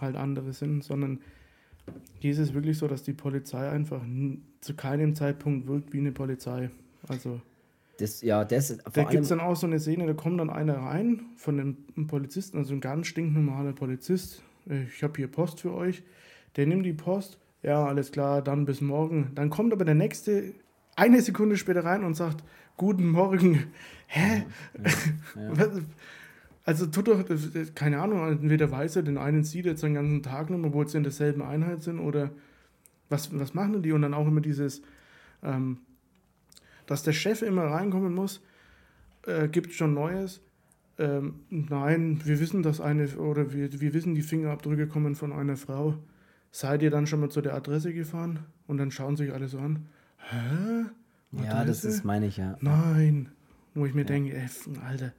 [0.00, 1.20] halt andere sind, sondern
[2.18, 4.02] hier ist es wirklich so, dass die Polizei einfach
[4.60, 6.70] zu keinem Zeitpunkt wirkt wie eine Polizei.
[7.08, 7.40] Also.
[7.98, 10.78] Das, ja, das, da gibt es dann auch so eine Szene, da kommt dann einer
[10.78, 14.42] rein von einem Polizisten, also ein ganz stinknormaler Polizist.
[14.66, 16.02] Ich habe hier Post für euch.
[16.56, 17.38] Der nimmt die Post.
[17.62, 19.32] Ja, alles klar, dann bis morgen.
[19.34, 20.54] Dann kommt aber der nächste
[20.96, 22.44] eine Sekunde später rein und sagt:
[22.76, 23.64] Guten Morgen.
[24.06, 24.44] Hä?
[25.36, 25.68] Ja, ja.
[26.66, 27.22] Also tut doch,
[27.74, 30.96] keine Ahnung, entweder weiß er, den einen sieht jetzt den ganzen Tag nicht, obwohl sie
[30.96, 32.30] in derselben Einheit sind, oder
[33.10, 33.92] was, was machen die?
[33.92, 34.80] Und dann auch immer dieses,
[35.42, 35.78] ähm,
[36.86, 38.40] dass der Chef immer reinkommen muss,
[39.26, 40.40] äh, gibt es schon Neues.
[40.98, 45.56] Ähm, nein, wir wissen, dass eine, oder wir, wir wissen, die Fingerabdrücke kommen von einer
[45.56, 45.94] Frau.
[46.50, 48.40] Seid ihr dann schon mal zu der Adresse gefahren?
[48.66, 49.86] Und dann schauen sich alle so an.
[50.18, 50.86] Hä?
[51.32, 51.48] Adresse?
[51.48, 52.56] Ja, das ist, meine ich ja.
[52.60, 53.30] Nein.
[53.74, 54.06] Wo ich mir ja.
[54.06, 54.48] denke, ey,
[54.86, 55.12] Alter.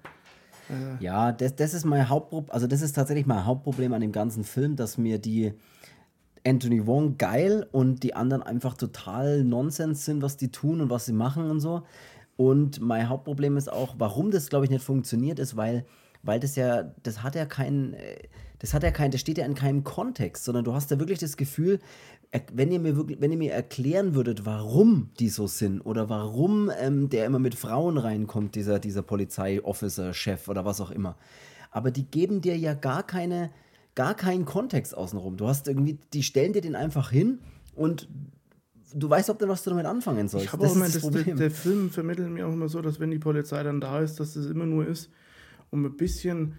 [0.70, 1.04] Äh.
[1.04, 4.44] Ja, das, das ist mein Hauptproblem, also das ist tatsächlich mein Hauptproblem an dem ganzen
[4.44, 5.54] Film, dass mir die
[6.46, 11.06] Anthony Wong geil und die anderen einfach total Nonsens sind, was die tun und was
[11.06, 11.84] sie machen und so.
[12.38, 15.86] Und mein Hauptproblem ist auch, warum das, glaube ich, nicht funktioniert, ist, weil,
[16.22, 17.96] weil das ja, das hat ja keinen,
[18.60, 21.20] das hat ja kein, das steht ja in keinem Kontext, sondern du hast ja wirklich
[21.20, 21.80] das Gefühl,
[22.54, 26.70] wenn ihr mir wirklich, wenn ihr mir erklären würdet, warum die so sind oder warum
[26.80, 31.16] ähm, der immer mit Frauen reinkommt, dieser, dieser Polizeiofficer, Chef oder was auch immer.
[31.72, 33.52] Aber die geben dir ja gar keine,
[33.96, 35.38] gar keinen Kontext außenrum.
[35.38, 37.40] Du hast irgendwie, die stellen dir den einfach hin
[37.76, 38.10] und
[38.96, 40.46] du weißt, ob du was damit anfangen sollst.
[40.46, 43.00] Ich habe auch immer das, das der, der, Film vermittelt mir auch immer so, dass
[43.00, 45.10] wenn die Polizei dann da ist, dass es immer nur ist,
[45.70, 46.56] um ein bisschen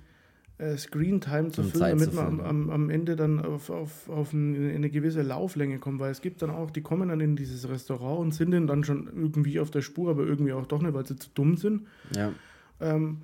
[0.59, 4.35] äh, Screen Time zu um füllen, damit man am, am, Ende dann auf, auf, auf
[4.35, 7.69] eine, eine gewisse Lauflänge kommt, weil es gibt dann auch, die kommen dann in dieses
[7.69, 11.07] Restaurant und sind dann schon irgendwie auf der Spur, aber irgendwie auch doch nicht, weil
[11.07, 11.87] sie zu dumm sind.
[12.15, 12.33] Ja.
[12.81, 13.23] Ähm,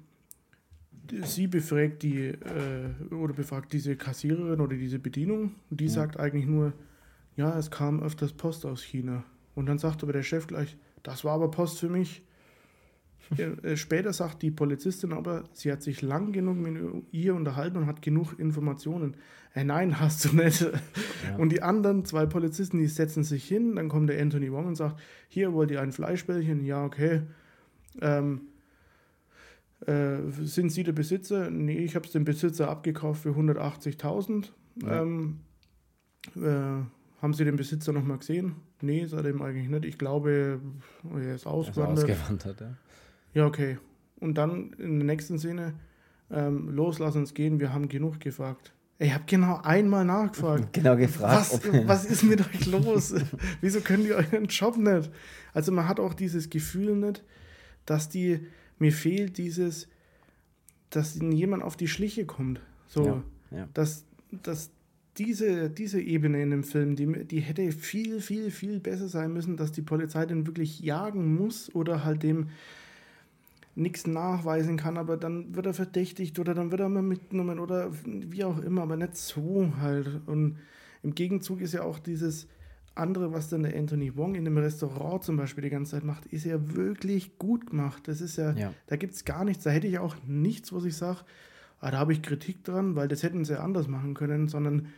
[1.25, 5.90] sie befragt die äh, oder befragt diese Kassiererin oder diese Bedienung und die mhm.
[5.90, 6.72] sagt eigentlich nur,
[7.37, 9.25] ja, es kam öfters Post aus China.
[9.55, 12.23] Und dann sagt aber der Chef gleich, das war aber Post für mich.
[13.37, 16.77] Äh, später sagt die Polizistin aber, sie hat sich lang genug mit
[17.12, 19.16] ihr unterhalten und hat genug Informationen.
[19.55, 20.61] Äh, nein, hast du nicht.
[20.61, 21.37] Ja.
[21.38, 24.75] Und die anderen zwei Polizisten, die setzen sich hin, dann kommt der Anthony Wong und
[24.75, 26.64] sagt, hier wollt ihr ein Fleischbällchen?
[26.64, 27.23] Ja, okay.
[28.01, 28.42] Ähm,
[29.87, 31.51] äh, sind Sie der Besitzer?
[31.51, 34.51] Nee, ich habe es dem Besitzer abgekauft für 180.000.
[34.83, 35.03] Ja.
[35.03, 35.40] Ähm,
[36.37, 36.85] äh,
[37.22, 38.56] haben Sie den Besitzer noch mal gesehen?
[38.80, 39.85] Nee, seitdem eigentlich nicht.
[39.85, 40.61] Ich glaube,
[41.14, 42.08] er ist ausgewandert.
[42.08, 42.74] Er ist ausgewandert, ja.
[43.35, 43.78] Ja, okay.
[44.18, 45.74] Und dann in der nächsten Szene,
[46.30, 48.72] ähm, los, lass uns gehen, wir haben genug gefragt.
[48.98, 50.68] Ich habe genau einmal nachgefragt.
[50.72, 51.52] Genau gefragt.
[51.52, 53.14] Was, was ist mit euch los?
[53.61, 55.11] Wieso könnt ihr euren Job nicht?
[55.54, 57.24] Also man hat auch dieses Gefühl nicht,
[57.87, 58.46] dass die
[58.78, 59.88] mir fehlt dieses,
[60.90, 62.61] dass ihnen jemand auf die Schliche kommt.
[62.88, 63.68] So, ja, ja.
[63.74, 64.70] Dass, dass
[65.18, 69.57] diese, diese Ebene in dem Film, die, die hätte viel, viel, viel besser sein müssen,
[69.57, 72.48] dass die Polizei den wirklich jagen muss oder halt dem
[73.75, 77.90] nichts nachweisen kann, aber dann wird er verdächtigt oder dann wird er mal mitgenommen oder
[78.05, 80.20] wie auch immer, aber nicht so halt.
[80.27, 80.59] Und
[81.03, 82.48] im Gegenzug ist ja auch dieses,
[82.94, 86.27] andere, was dann der Anthony Wong in dem Restaurant zum Beispiel die ganze Zeit macht,
[86.27, 88.07] ist ja wirklich gut gemacht.
[88.07, 88.75] Das ist ja, ja.
[88.87, 89.64] da gibt es gar nichts.
[89.64, 91.20] Da hätte ich auch nichts, was ich sage,
[91.83, 94.88] ah, da habe ich Kritik dran, weil das hätten sie anders machen können, sondern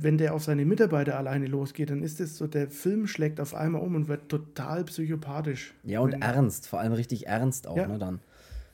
[0.00, 3.54] wenn der auf seine Mitarbeiter alleine losgeht, dann ist es so, der Film schlägt auf
[3.54, 5.74] einmal um und wird total psychopathisch.
[5.84, 7.86] Ja, und wenn, ernst, vor allem richtig ernst auch, ja.
[7.86, 8.20] ne, dann.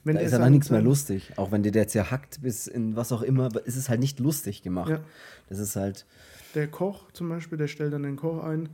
[0.05, 1.33] Wenn da ist ja dann nichts mehr lustig.
[1.37, 4.63] Auch wenn der der zerhackt bis in was auch immer, ist es halt nicht lustig
[4.63, 4.91] gemacht.
[4.91, 5.01] Ja.
[5.49, 6.07] Das ist halt,
[6.55, 8.69] der Koch zum Beispiel, der stellt dann den Koch ein.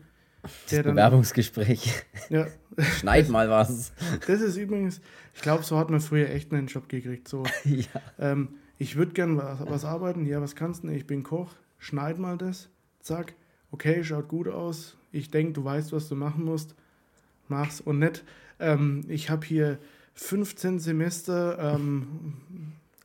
[0.69, 2.03] Das Bewerbungsgespräch.
[2.31, 2.47] Ja.
[2.79, 3.93] Schneid mal was.
[4.27, 5.01] Das ist übrigens,
[5.35, 7.29] ich glaube, so hat man früher echt einen Job gekriegt.
[7.29, 7.85] So, ja.
[8.19, 10.27] ähm, ich würde gern was, was, arbeiten.
[10.27, 10.89] Ja, was kannst du?
[10.89, 11.55] Ich bin Koch.
[11.79, 12.69] Schneid mal das.
[13.01, 13.35] Zack.
[13.71, 14.97] Okay, schaut gut aus.
[15.13, 16.75] Ich denke, du weißt, was du machen musst.
[17.49, 17.81] Mach's.
[17.81, 18.25] Und nicht,
[18.59, 19.79] ähm, ich habe hier
[20.15, 22.35] 15 Semester ähm,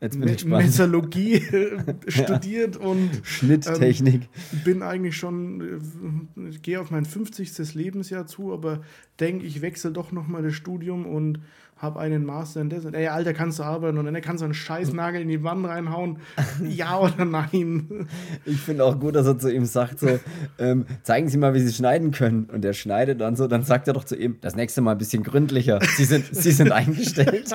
[0.01, 1.41] Jetzt bin ich Messologie
[2.07, 4.23] studiert und Schnitttechnik.
[4.53, 7.73] Ähm, bin eigentlich schon, äh, gehe auf mein 50.
[7.75, 8.81] Lebensjahr zu, aber
[9.19, 11.39] denke, ich wechsle doch nochmal das Studium und
[11.77, 12.85] habe einen Master in das.
[12.85, 16.19] Ey, Alter, kannst du arbeiten und dann kannst du einen Scheißnagel in die Wand reinhauen.
[16.63, 18.07] ja oder nein?
[18.45, 20.19] Ich finde auch gut, dass er zu ihm sagt: so,
[20.57, 22.45] ähm, zeigen Sie mal, wie Sie schneiden können.
[22.45, 24.97] Und er schneidet dann so, dann sagt er doch zu ihm: das nächste Mal ein
[24.97, 25.79] bisschen gründlicher.
[25.95, 27.53] Sie sind, Sie sind eingestellt.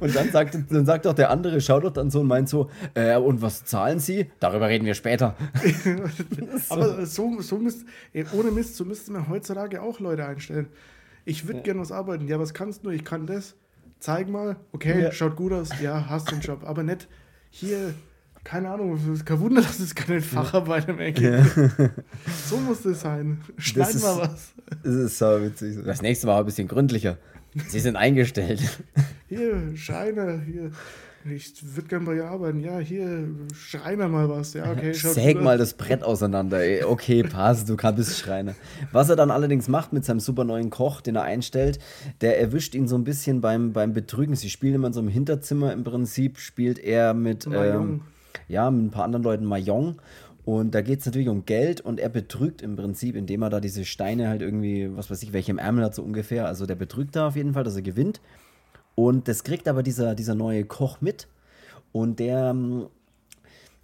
[0.00, 2.70] Und dann sagt, dann sagt doch der andere, schaut doch dann so und meint so,
[2.94, 4.30] äh, und was zahlen Sie?
[4.40, 5.36] Darüber reden wir später.
[6.68, 6.74] so.
[6.74, 7.84] Aber so, so müsst,
[8.32, 10.68] ohne Mist, so müssten wir heutzutage auch Leute einstellen.
[11.24, 11.64] Ich würde ja.
[11.64, 12.26] gerne was arbeiten.
[12.28, 12.90] Ja, was kannst du?
[12.90, 13.54] Ich kann das.
[14.00, 14.56] Zeig mal.
[14.72, 15.12] Okay, ja.
[15.12, 15.70] schaut gut aus.
[15.80, 16.60] Ja, hast den Job.
[16.64, 17.08] Aber nicht
[17.50, 17.94] hier
[18.48, 21.90] keine Ahnung, es ist kein Wunder, dass es keine Facharbeit im Ecke ja.
[22.48, 23.42] So muss das sein.
[23.58, 24.52] Schneid mal was.
[24.82, 25.78] Das ist so witzig.
[25.84, 27.18] Das nächste Mal ein bisschen gründlicher.
[27.68, 28.60] Sie sind eingestellt.
[29.28, 30.70] Hier, Scheine, hier.
[31.30, 32.60] Ich würde gerne bei dir arbeiten.
[32.60, 34.54] Ja, hier, Schreiner mal was.
[34.54, 34.92] Ja, okay.
[34.92, 36.60] Säg mal das Brett auseinander.
[36.60, 36.84] Ey.
[36.84, 38.54] Okay, passt, du kannst Schreiner.
[38.92, 41.80] Was er dann allerdings macht mit seinem super neuen Koch, den er einstellt,
[42.20, 44.36] der erwischt ihn so ein bisschen beim, beim Betrügen.
[44.36, 48.02] Sie spielen immer in so einem Hinterzimmer im Prinzip, spielt er mit, ähm,
[48.46, 50.00] ja, mit ein paar anderen Leuten Mahjong.
[50.48, 53.60] Und da geht es natürlich um Geld und er betrügt im Prinzip, indem er da
[53.60, 56.46] diese Steine halt irgendwie, was weiß ich, welche im Ärmel hat so ungefähr.
[56.46, 58.22] Also der betrügt da auf jeden Fall, dass er gewinnt.
[58.94, 61.28] Und das kriegt aber dieser, dieser neue Koch mit.
[61.92, 62.86] Und der ähm,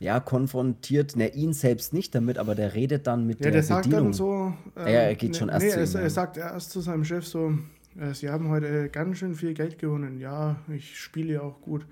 [0.01, 3.63] ja, konfrontiert ne, ihn selbst nicht damit, aber der redet dann mit ja, der, der
[3.63, 4.05] sagt Bedienung.
[4.05, 4.55] dann so.
[4.75, 5.97] Ähm, ja, er geht ne, schon erst nee, zu ihm.
[5.97, 7.59] Er, er sagt erst zu seinem Chef so:
[8.01, 10.19] äh, Sie haben heute ganz schön viel Geld gewonnen.
[10.19, 11.85] Ja, ich spiele ja auch gut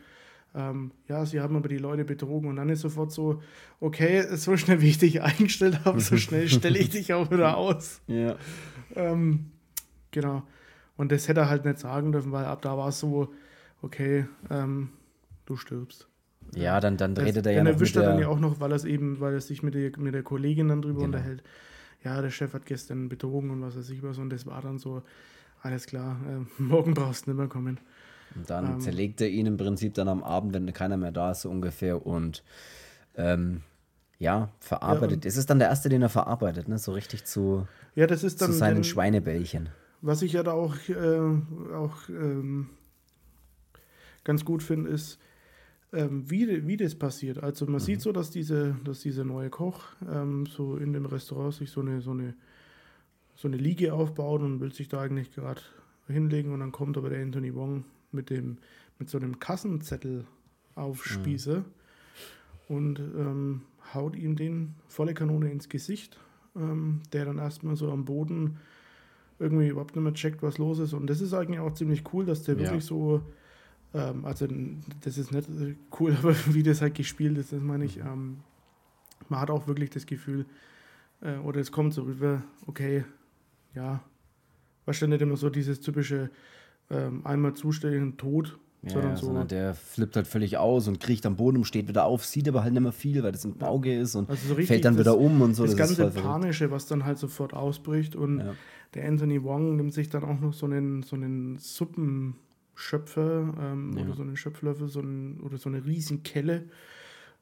[0.54, 3.42] ähm, ja, sie haben aber die Leute betrogen und dann ist sofort so,
[3.80, 7.56] okay, so schnell wie ich dich eingestellt habe, so schnell stelle ich dich auch wieder
[7.56, 8.00] aus.
[8.06, 8.36] Ja.
[8.94, 9.46] Ähm,
[10.10, 10.42] genau.
[10.96, 13.32] Und das hätte er halt nicht sagen dürfen, weil ab da war es so,
[13.80, 14.90] okay, ähm,
[15.46, 16.08] du stirbst.
[16.54, 17.58] Ja, dann, dann redet er ja.
[17.58, 19.92] Dann erwischt er dann ja auch noch, weil er eben, weil er sich mit der,
[19.98, 21.16] mit der Kollegin dann drüber genau.
[21.16, 21.42] unterhält.
[22.04, 24.78] Ja, der Chef hat gestern betrogen und was weiß ich was und das war dann
[24.78, 25.02] so,
[25.62, 27.80] alles klar, äh, morgen brauchst du nicht mehr kommen.
[28.34, 31.32] Und dann ähm, zerlegt er ihn im Prinzip dann am Abend, wenn keiner mehr da
[31.32, 32.06] ist, so ungefähr.
[32.06, 32.42] Und
[33.16, 33.62] ähm,
[34.18, 35.24] ja, verarbeitet.
[35.24, 36.78] Ja, es ist dann der erste, den er verarbeitet, ne?
[36.78, 39.68] So richtig zu, ja, das ist dann zu seinen den, Schweinebällchen.
[40.00, 42.70] Was ich ja da auch, äh, auch ähm,
[44.24, 45.18] ganz gut finde, ist,
[45.92, 47.42] ähm, wie, wie das passiert.
[47.42, 47.80] Also man mhm.
[47.80, 51.80] sieht so, dass diese, dass dieser neue Koch ähm, so in dem Restaurant sich so
[51.80, 52.34] eine, so eine,
[53.34, 55.60] so eine Liege aufbaut und will sich da eigentlich gerade
[56.06, 58.58] hinlegen und dann kommt aber der Anthony Wong mit, dem,
[58.98, 60.26] mit so einem Kassenzettel
[60.74, 61.64] aufspieße
[62.68, 62.76] mhm.
[62.76, 63.62] und ähm,
[63.94, 66.18] haut ihm den volle Kanone ins Gesicht,
[66.56, 68.58] ähm, der dann erstmal so am Boden
[69.38, 70.92] irgendwie überhaupt nicht mehr checkt, was los ist.
[70.92, 72.62] Und das ist eigentlich auch ziemlich cool, dass der ja.
[72.62, 73.22] wirklich so,
[73.92, 74.46] ähm, also
[75.00, 75.48] das ist nicht
[75.98, 78.38] cool, aber wie das halt gespielt ist, das meine ich, ähm,
[79.28, 80.46] man hat auch wirklich das Gefühl,
[81.20, 83.04] äh, oder es kommt so rüber, okay,
[83.74, 84.02] ja,
[84.84, 86.30] wahrscheinlich nicht immer so dieses typische,
[86.92, 88.58] ähm, einmal zuständigen Tod.
[88.84, 91.86] Ja, sondern, so sondern der flippt halt völlig aus und kriecht am Boden und steht
[91.86, 94.48] wieder auf, sieht aber halt nicht mehr viel, weil das im Auge ist und also
[94.48, 95.62] so fällt dann wieder um und so.
[95.62, 98.54] Das, das ganze Panische, was dann halt sofort ausbricht und ja.
[98.94, 104.04] der Anthony Wong nimmt sich dann auch noch so einen, so einen Suppenschöpfer ähm, ja.
[104.04, 106.64] oder so einen Schöpflöffel so einen, oder so eine Riesenkelle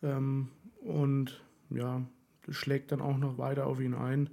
[0.02, 0.48] ähm,
[0.82, 2.02] und ja,
[2.50, 4.28] schlägt dann auch noch weiter auf ihn ein.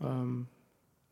[0.00, 0.46] Ähm,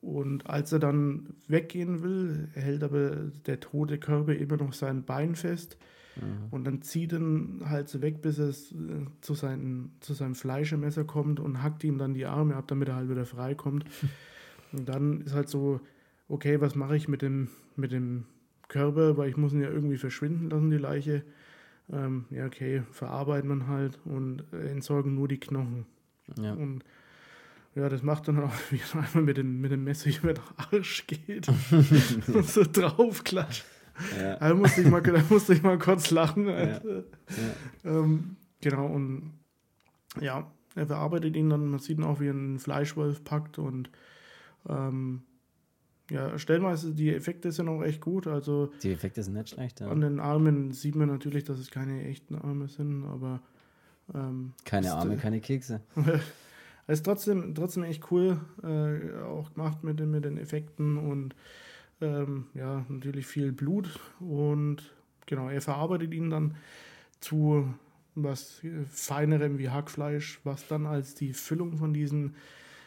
[0.00, 3.10] und als er dann weggehen will, hält aber
[3.46, 5.76] der tote Körper immer noch sein Bein fest.
[6.16, 6.48] Mhm.
[6.50, 11.04] Und dann zieht ihn halt so weg, bis es äh, zu, seinen, zu seinem Fleischemesser
[11.04, 13.84] kommt und hackt ihm dann die Arme ab, damit er halt wieder frei kommt.
[14.72, 15.80] und dann ist halt so,
[16.28, 18.24] okay, was mache ich mit dem, mit dem
[18.68, 21.24] Körper, weil ich muss ihn ja irgendwie verschwinden lassen, die Leiche.
[21.92, 25.84] Ähm, ja, okay, verarbeiten man halt und entsorgen nur die Knochen.
[26.40, 26.52] Ja.
[26.52, 26.84] Und
[27.74, 30.42] ja, das macht dann auch, wie er einmal mit dem, mit dem Messer über den
[30.56, 31.48] Arsch geht
[32.28, 33.64] und so draufklatscht.
[34.18, 34.36] Ja.
[34.36, 36.48] Da, musste ich mal, da musste ich mal kurz lachen.
[36.48, 36.80] Ja.
[37.84, 39.34] Ähm, genau, und
[40.20, 43.90] ja, er verarbeitet ihn dann, man sieht ihn auch, wie er einen Fleischwolf packt und
[44.68, 45.22] ähm,
[46.10, 48.26] ja, stellenweise die Effekte sind auch echt gut.
[48.26, 49.80] Also die Effekte sind nicht schlecht.
[49.80, 49.88] Ja.
[49.88, 53.40] An den Armen sieht man natürlich, dass es keine echten Arme sind, aber
[54.14, 55.80] ähm, keine Arme, keine Kekse.
[56.90, 61.34] ist trotzdem, trotzdem echt cool, äh, auch gemacht mit den, mit den Effekten und
[62.00, 64.00] ähm, ja, natürlich viel Blut.
[64.18, 64.92] Und
[65.26, 66.54] genau, er verarbeitet ihn dann
[67.20, 67.72] zu
[68.14, 72.34] was feinerem wie Hackfleisch, was dann als die Füllung von diesen,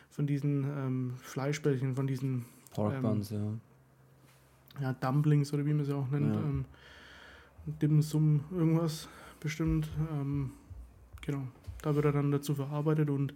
[0.09, 3.61] von diesen ähm, Fleischbällchen, von diesen Pork Buns, ähm,
[4.79, 4.89] ja.
[4.89, 4.93] ja.
[4.93, 6.41] Dumplings oder wie man sie auch nennt, ja.
[6.41, 6.65] ähm,
[7.65, 9.07] Dim Sum irgendwas
[9.39, 9.87] bestimmt.
[10.11, 10.51] Ähm,
[11.21, 11.47] genau,
[11.81, 13.33] da wird er dann dazu verarbeitet und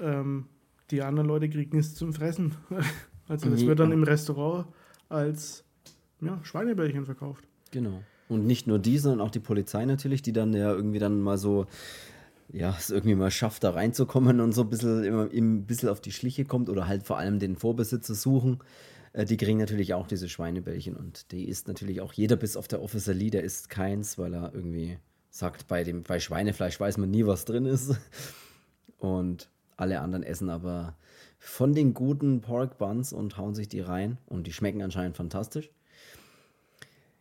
[0.00, 0.46] ähm,
[0.90, 2.56] die anderen Leute kriegen es zum Fressen.
[3.28, 4.66] also das wird dann im Restaurant
[5.08, 5.64] als
[6.20, 7.44] ja, Schweinebällchen verkauft.
[7.70, 8.02] Genau.
[8.28, 11.38] Und nicht nur die, sondern auch die Polizei natürlich, die dann ja irgendwie dann mal
[11.38, 11.66] so,
[12.50, 16.00] ja, es irgendwie mal schafft, da reinzukommen und so ein bisschen, immer, ein bisschen auf
[16.00, 18.58] die Schliche kommt oder halt vor allem den Vorbesitzer suchen.
[19.12, 22.68] Äh, die kriegen natürlich auch diese Schweinebällchen und die isst natürlich auch jeder, bis auf
[22.68, 24.98] der Officer Lee, der isst keins, weil er irgendwie
[25.30, 27.98] sagt, bei, dem, bei Schweinefleisch weiß man nie, was drin ist.
[28.98, 29.48] Und
[29.78, 30.94] alle anderen essen aber
[31.38, 34.18] von den guten Pork Buns und hauen sich die rein.
[34.26, 35.70] Und die schmecken anscheinend fantastisch.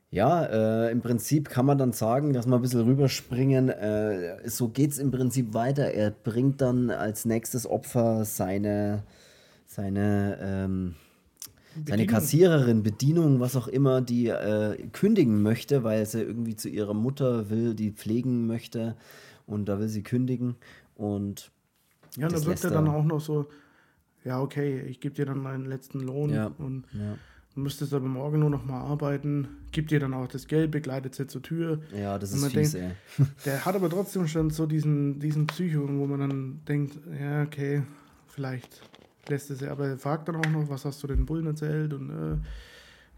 [0.10, 3.70] Ja, äh, im Prinzip kann man dann sagen, dass wir ein bisschen rüberspringen.
[3.70, 5.92] Äh, so geht es im Prinzip weiter.
[5.92, 9.04] Er bringt dann als nächstes Opfer seine,
[9.66, 10.96] seine, ähm,
[11.86, 16.94] seine Kassiererin, Bedienung, was auch immer, die äh, kündigen möchte, weil sie irgendwie zu ihrer
[16.94, 18.96] Mutter will, die pflegen möchte.
[19.46, 20.56] Und da will sie kündigen.
[20.96, 21.52] Und
[22.18, 23.48] ja, da wird er dann auch noch so,
[24.24, 27.18] ja, okay, ich gebe dir dann meinen letzten Lohn ja, und ja.
[27.54, 31.16] du müsstest aber morgen nur noch mal arbeiten, gibt dir dann auch das Geld, begleitet
[31.16, 31.80] sie zur Tür.
[31.96, 33.26] Ja, das ist fies, denkt, ey.
[33.46, 37.84] Der hat aber trotzdem schon so diesen, diesen Psycho, wo man dann denkt, ja, okay,
[38.28, 38.82] vielleicht
[39.30, 41.94] lässt es ja, aber er fragt dann auch noch, was hast du den Bullen erzählt
[41.94, 42.38] und äh,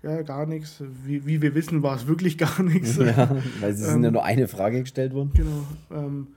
[0.01, 0.81] ja, gar nichts.
[1.03, 2.95] Wie, wie wir wissen, war es wirklich gar nichts.
[2.97, 5.31] Ja, weil es ähm, sind ja nur eine Frage gestellt worden.
[5.33, 5.65] Genau.
[5.91, 6.27] Ähm,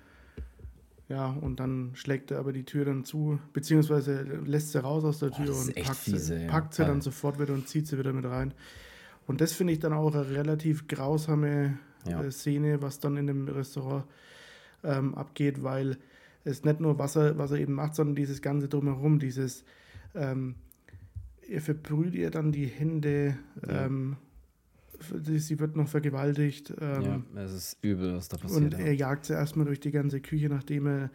[1.13, 5.19] ja, und dann schlägt er aber die Tür dann zu, beziehungsweise lässt sie raus aus
[5.19, 6.51] der Tür oh, und packt, fiese, sie, ja.
[6.51, 8.55] packt sie dann sofort wieder und zieht sie wieder mit rein.
[9.27, 12.23] Und das finde ich dann auch eine relativ grausame ja.
[12.23, 14.07] äh, Szene, was dann in dem Restaurant
[14.85, 15.99] ähm, abgeht, weil
[16.45, 19.65] es nicht nur was er, was er eben macht, sondern dieses ganze drumherum, dieses
[20.15, 20.55] ähm,
[21.47, 23.85] er verbrüht ihr dann die Hände, ja.
[23.85, 24.17] ähm,
[25.25, 26.73] sie wird noch vergewaltigt.
[26.81, 28.63] Ähm, ja, es ist übel, was da passiert.
[28.63, 31.11] Und er jagt sie erstmal durch die ganze Küche, nachdem er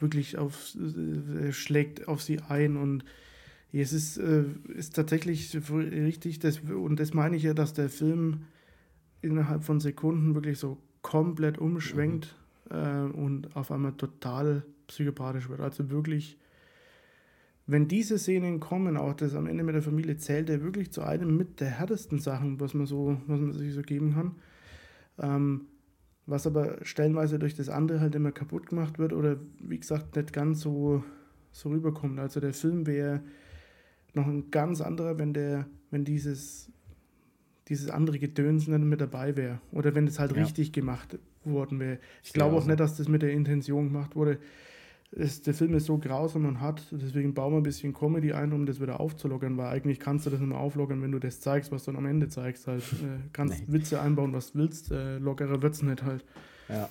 [0.00, 3.04] wirklich auf, äh, schlägt auf sie ein und
[3.72, 8.42] es ist, äh, ist tatsächlich richtig, das, und das meine ich ja, dass der Film
[9.22, 12.34] innerhalb von Sekunden wirklich so komplett umschwenkt
[12.70, 12.76] mhm.
[12.76, 15.60] äh, und auf einmal total psychopathisch wird.
[15.60, 16.38] Also wirklich
[17.66, 21.02] wenn diese Szenen kommen, auch das am Ende mit der Familie, zählt er wirklich zu
[21.02, 24.36] einem mit der härtesten Sachen, was man so, was man sich so geben kann.
[25.18, 25.66] Ähm,
[26.26, 30.32] was aber stellenweise durch das andere halt immer kaputt gemacht wird oder wie gesagt nicht
[30.32, 31.02] ganz so,
[31.50, 32.18] so rüberkommt.
[32.18, 33.22] Also der Film wäre
[34.14, 36.70] noch ein ganz anderer, wenn der, wenn dieses,
[37.68, 39.60] dieses andere Gedöns nicht mit dabei wäre.
[39.72, 40.42] Oder wenn es halt ja.
[40.42, 41.98] richtig gemacht worden wäre.
[42.22, 44.38] Ich glaube auch nicht, dass das mit der Intention gemacht wurde
[45.12, 48.52] ist, der Film ist so grausam und hart, deswegen bauen wir ein bisschen Comedy ein,
[48.52, 51.40] um das wieder aufzulockern, weil eigentlich kannst du das nicht mehr auflockern, wenn du das
[51.40, 52.66] zeigst, was du dann am Ende zeigst.
[52.66, 52.82] Halt.
[52.96, 53.74] Äh, kannst nee.
[53.74, 56.24] Witze einbauen, was du willst, äh, lockerer wird es nicht halt.
[56.68, 56.88] Ja.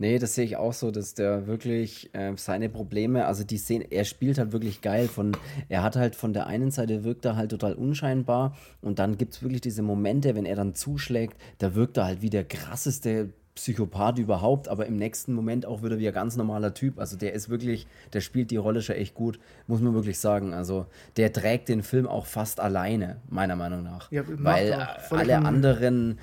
[0.00, 3.90] Nee, das sehe ich auch so, dass der wirklich äh, seine Probleme, also die Szene,
[3.90, 5.08] er spielt halt wirklich geil.
[5.08, 5.36] Von,
[5.68, 9.34] er hat halt von der einen Seite wirkt er halt total unscheinbar und dann gibt
[9.34, 13.30] es wirklich diese Momente, wenn er dann zuschlägt, da wirkt er halt wie der krasseste
[13.58, 16.98] Psychopath überhaupt, aber im nächsten Moment auch wieder wie ein ganz normaler Typ.
[16.98, 20.54] Also der ist wirklich, der spielt die Rolle schon echt gut, muss man wirklich sagen.
[20.54, 24.10] Also der trägt den Film auch fast alleine, meiner Meinung nach.
[24.12, 26.18] Ja, Weil alle anderen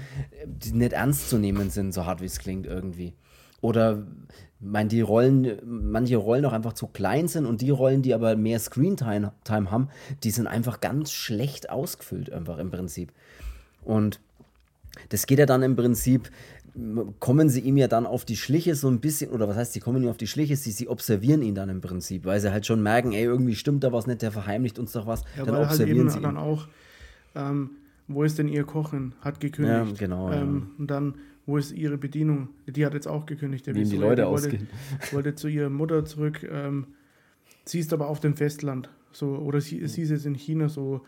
[0.45, 3.13] die nicht ernst zu nehmen sind, so hart wie es klingt irgendwie.
[3.61, 4.03] Oder
[4.59, 8.35] mein, die Rollen, manche Rollen auch einfach zu klein sind und die Rollen, die aber
[8.35, 9.89] mehr Screentime Time haben,
[10.23, 13.11] die sind einfach ganz schlecht ausgefüllt, einfach im Prinzip.
[13.83, 14.19] Und
[15.09, 16.29] das geht ja dann im Prinzip
[17.19, 19.79] kommen sie ihm ja dann auf die Schliche so ein bisschen, oder was heißt, sie
[19.79, 22.65] kommen ihm auf die Schliche, sie, sie observieren ihn dann im Prinzip, weil sie halt
[22.65, 25.23] schon merken, ey, irgendwie stimmt da was nicht, der verheimlicht uns doch was.
[25.37, 26.23] Ja, dann halt observieren halt sie ihn.
[26.23, 26.67] dann auch,
[27.33, 27.71] ähm,
[28.07, 29.13] wo ist denn ihr Kochen?
[29.21, 29.99] Hat gekündigt.
[30.01, 30.31] Ja, genau.
[30.31, 30.79] Ähm, ja.
[30.79, 32.49] Und dann, wo ist ihre Bedienung?
[32.67, 33.67] Die hat jetzt auch gekündigt.
[33.67, 34.27] Wie die Leute.
[34.27, 34.59] Wollte,
[35.11, 36.43] wollte zu ihrer Mutter zurück.
[36.49, 36.87] Ähm,
[37.63, 38.89] sie ist aber auf dem Festland.
[39.11, 41.01] So, oder sie, sie ist jetzt in China so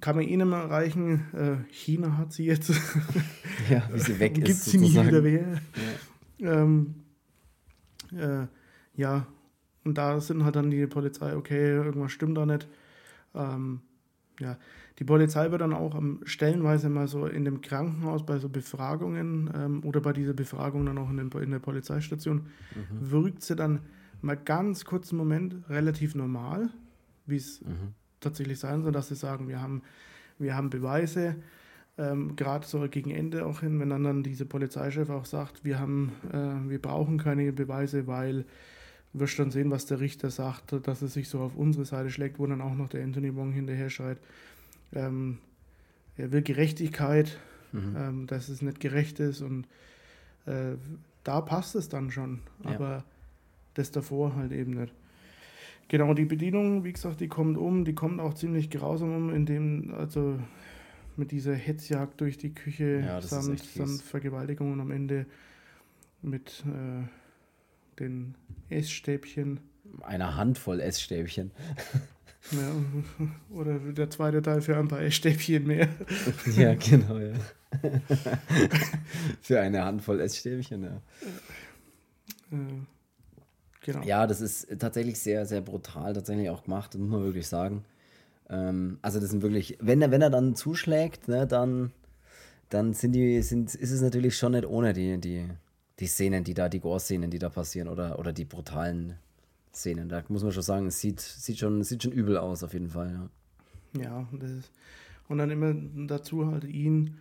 [0.00, 1.26] kann man ihnen mal erreichen.
[1.32, 2.70] Äh, China hat sie jetzt.
[3.70, 4.44] ja, wie sie weg ist.
[4.44, 5.60] Gibt sie nie wieder mehr.
[6.38, 6.62] Ja.
[6.62, 6.94] Ähm,
[8.12, 8.46] äh,
[8.94, 9.26] ja,
[9.84, 12.68] und da sind halt dann die Polizei, okay, irgendwas stimmt da nicht.
[13.34, 13.80] Ähm,
[14.38, 14.58] ja,
[14.98, 19.84] die Polizei wird dann auch stellenweise mal so in dem Krankenhaus bei so Befragungen ähm,
[19.84, 23.10] oder bei dieser Befragung dann auch in, den, in der Polizeistation, mhm.
[23.10, 23.80] wirkt sie dann
[24.20, 26.70] mal ganz kurzen Moment relativ normal,
[27.26, 29.82] wie es mhm tatsächlich sein soll, dass sie sagen, wir haben,
[30.38, 31.36] wir haben Beweise,
[31.98, 35.78] ähm, gerade so gegen Ende auch hin, wenn dann, dann diese Polizeichef auch sagt, wir
[35.78, 38.44] haben, äh, wir brauchen keine Beweise, weil
[39.12, 42.38] wirst dann sehen, was der Richter sagt, dass es sich so auf unsere Seite schlägt,
[42.38, 44.18] wo dann auch noch der Anthony Wong hinterher schreit.
[44.94, 45.38] Ähm,
[46.16, 47.38] er will Gerechtigkeit,
[47.72, 47.96] mhm.
[47.96, 49.66] ähm, dass es nicht gerecht ist und
[50.46, 50.76] äh,
[51.24, 52.70] da passt es dann schon, ja.
[52.70, 53.04] aber
[53.74, 54.92] das davor halt eben nicht.
[55.92, 59.92] Genau, die Bedienung, wie gesagt, die kommt um, die kommt auch ziemlich grausam um, indem,
[59.92, 60.38] also
[61.18, 65.26] mit dieser Hetzjagd durch die Küche, ja, samt, samt Vergewaltigung und am Ende
[66.22, 67.06] mit äh,
[68.00, 68.36] den
[68.70, 69.60] Essstäbchen.
[70.00, 71.50] Einer Handvoll Essstäbchen.
[72.50, 72.74] Ja,
[73.56, 75.88] oder der zweite Teil für ein paar Essstäbchen mehr.
[76.56, 77.34] Ja, genau, ja.
[79.42, 81.02] für eine Handvoll Essstäbchen, ja.
[82.50, 82.56] Äh,
[83.82, 84.02] Genau.
[84.04, 87.84] Ja, das ist tatsächlich sehr, sehr brutal tatsächlich auch gemacht, muss man wirklich sagen.
[88.48, 91.90] Ähm, also das sind wirklich, wenn er, wenn er dann zuschlägt, ne, dann,
[92.68, 95.48] dann sind die, sind, ist es natürlich schon nicht ohne die, die,
[95.98, 99.18] die Szenen, die da, die Gore-Szenen, die da passieren oder, oder die brutalen
[99.74, 100.08] Szenen.
[100.08, 102.90] Da muss man schon sagen, es sieht, sieht, schon, sieht schon übel aus, auf jeden
[102.90, 103.28] Fall.
[103.94, 104.70] Ja, ja ist,
[105.28, 105.74] und dann immer
[106.06, 107.18] dazu halt ihn,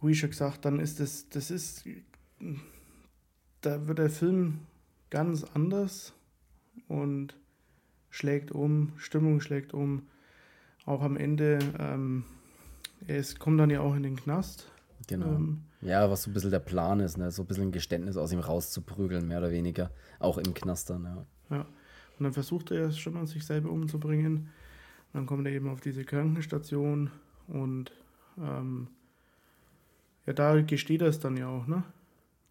[0.00, 1.84] wie schon gesagt, dann ist das, das ist,
[3.62, 4.60] da wird der Film
[5.10, 6.12] ganz anders
[6.88, 7.34] und
[8.10, 10.02] schlägt um, Stimmung schlägt um.
[10.86, 12.24] Auch am Ende, ähm,
[13.06, 14.70] es kommt dann ja auch in den Knast.
[15.06, 15.26] Genau.
[15.26, 17.30] Ähm, ja, was so ein bisschen der Plan ist, ne?
[17.30, 19.90] so ein bisschen ein Geständnis aus ihm rauszuprügeln, mehr oder weniger.
[20.18, 21.26] Auch im Knast dann, ja.
[21.50, 21.60] Ja,
[22.18, 24.48] und dann versucht er es schon an sich selber umzubringen.
[25.12, 27.10] Dann kommt er eben auf diese Krankenstation
[27.48, 27.92] und
[28.38, 28.88] ähm,
[30.26, 31.82] ja, da gesteht er es dann ja auch, ne?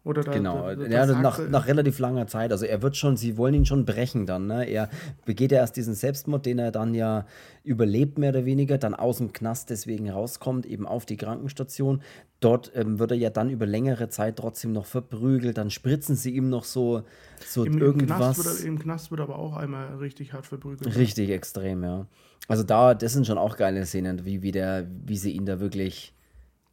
[0.02, 2.52] Oder da, genau, da, ja, nach, nach relativ langer Zeit.
[2.52, 4.46] Also er wird schon, sie wollen ihn schon brechen dann.
[4.46, 4.64] Ne?
[4.64, 4.88] Er
[5.26, 7.26] begeht ja erst diesen Selbstmord, den er dann ja
[7.64, 12.00] überlebt, mehr oder weniger, dann aus dem Knast deswegen rauskommt, eben auf die Krankenstation.
[12.40, 16.30] Dort ähm, wird er ja dann über längere Zeit trotzdem noch verprügelt, dann spritzen sie
[16.30, 17.02] ihm noch so,
[17.46, 18.38] so Im, irgendwas.
[18.38, 20.96] Im Knast, er, Im Knast wird er aber auch einmal richtig hart verprügelt.
[20.96, 22.06] Richtig extrem, ja.
[22.48, 25.60] Also da, das sind schon auch geile Szenen, wie, wie, der, wie sie ihn da
[25.60, 26.14] wirklich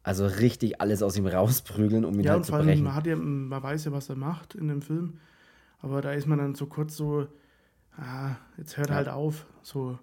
[0.08, 2.82] also richtig alles aus ihm rausprügeln, um ihn ja, halt zu brechen.
[2.82, 5.18] Man, hat ja, man weiß ja, was er macht in dem Film,
[5.82, 7.26] aber da ist man dann so kurz so,
[7.98, 8.94] ah, jetzt hört ja.
[8.94, 9.44] halt auf.
[9.60, 9.98] So,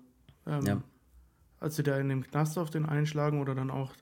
[0.45, 0.81] ähm, ja.
[1.59, 3.93] als sie da in dem Knast auf den einschlagen oder dann auch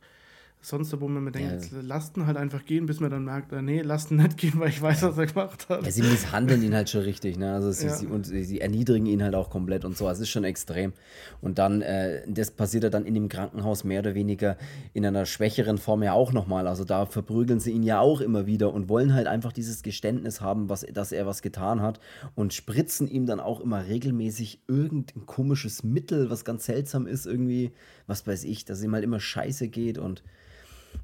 [0.66, 1.80] sonst, wo man mir denkt, ja.
[1.82, 4.82] lasst halt einfach gehen, bis man dann merkt, äh, nee, lasst nicht gehen, weil ich
[4.82, 5.86] weiß, was er gemacht hat.
[5.86, 7.54] Ja, sie misshandeln ihn halt schon richtig, ne?
[7.54, 7.94] Also sie, ja.
[7.94, 10.08] sie, und sie, erniedrigen ihn halt auch komplett und so.
[10.10, 10.94] Es ist schon extrem.
[11.42, 14.58] Und dann, äh, das passiert ja dann in dem Krankenhaus mehr oder weniger
[14.94, 16.68] in einer schwächeren Form ja auch nochmal.
[16.68, 20.40] Also da verprügeln sie ihn ja auch immer wieder und wollen halt einfach dieses Geständnis
[20.40, 22.00] haben, was, dass er was getan hat
[22.36, 27.74] und spritzen ihm dann auch immer regelmäßig irgendein komisches Mittel, was ganz seltsam ist, irgendwie,
[28.08, 30.24] was weiß ich, dass ihm halt immer scheiße geht und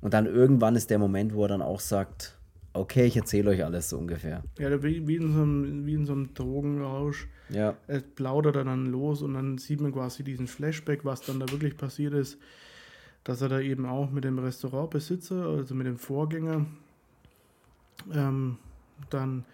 [0.01, 2.37] und dann irgendwann ist der Moment, wo er dann auch sagt,
[2.73, 4.43] okay, ich erzähle euch alles so ungefähr.
[4.57, 7.27] Ja, wie, wie, in so einem, wie in so einem Drogenrausch.
[7.49, 7.75] Ja.
[7.87, 11.49] Er plaudert er dann los und dann sieht man quasi diesen Flashback, was dann da
[11.51, 12.37] wirklich passiert ist,
[13.23, 16.65] dass er da eben auch mit dem Restaurantbesitzer, also mit dem Vorgänger,
[18.13, 18.57] ähm,
[19.09, 19.45] dann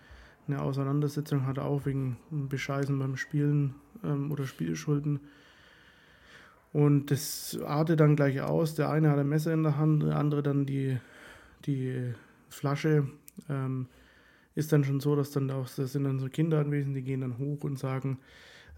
[0.48, 5.20] eine Auseinandersetzung hat, auch wegen Bescheißen beim Spielen ähm, oder Spielschulden.
[6.76, 8.76] Und das artet dann gleich aus.
[8.76, 10.98] Der eine hat ein Messer in der Hand, der andere dann die,
[11.66, 12.14] die
[12.50, 13.08] Flasche.
[13.50, 13.88] Ähm,
[14.56, 17.22] ist dann schon so, dass dann auch, das sind dann so Kinder anwesend, die gehen
[17.22, 18.20] dann hoch und sagen,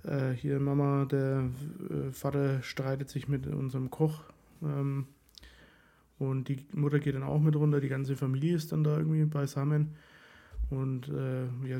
[0.04, 1.50] äh, hier Mama, der
[1.89, 4.26] äh, Vater streitet sich mit unserem Koch.
[4.62, 5.08] Ähm,
[6.20, 9.26] und die Mutter geht dann auch mit runter, die ganze Familie ist dann da irgendwie
[9.26, 9.95] beisammen.
[10.70, 11.80] Und äh, ja,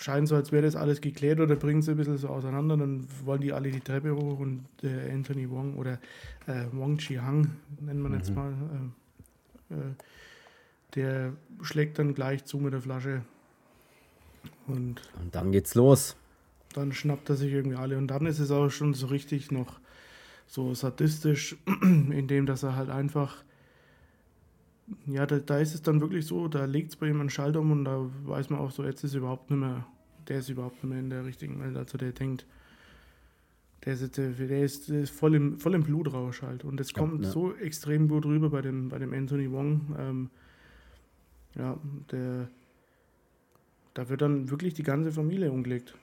[0.00, 2.76] scheint so, als wäre das alles geklärt oder bringen sie ein bisschen so auseinander.
[2.76, 5.98] Dann wollen die alle die Treppe hoch und äh, Anthony Wong oder
[6.46, 8.18] äh, Wong Chi-Hang, nennt man mhm.
[8.18, 8.52] jetzt mal,
[9.70, 9.94] äh, äh,
[10.94, 11.32] der
[11.62, 13.22] schlägt dann gleich zu mit der Flasche.
[14.66, 16.16] Und, und dann geht's los.
[16.72, 17.98] Dann schnappt er sich irgendwie alle.
[17.98, 19.80] Und dann ist es auch schon so richtig noch
[20.46, 23.44] so sadistisch, indem dass er halt einfach
[25.06, 27.60] ja, da, da ist es dann wirklich so, da legt es bei ihm einen Schalter
[27.60, 29.86] um und da weiß man auch so, jetzt ist überhaupt nicht mehr,
[30.28, 31.76] der ist überhaupt nicht mehr in der richtigen Welt.
[31.76, 32.46] Also der denkt,
[33.84, 36.64] der ist, der ist, der ist voll, im, voll im Blutrausch halt.
[36.64, 37.32] Und es kommt ja, ne.
[37.32, 39.96] so extrem gut rüber bei dem, bei dem Anthony Wong.
[39.98, 40.30] Ähm,
[41.56, 41.78] ja,
[42.10, 42.48] der,
[43.94, 45.94] da wird dann wirklich die ganze Familie umgelegt.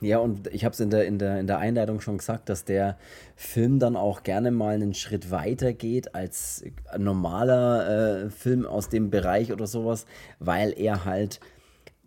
[0.00, 2.64] Ja, und ich habe es in der, in, der, in der Einleitung schon gesagt, dass
[2.64, 2.98] der
[3.36, 8.88] Film dann auch gerne mal einen Schritt weiter geht als ein normaler äh, Film aus
[8.88, 10.04] dem Bereich oder sowas,
[10.40, 11.40] weil er halt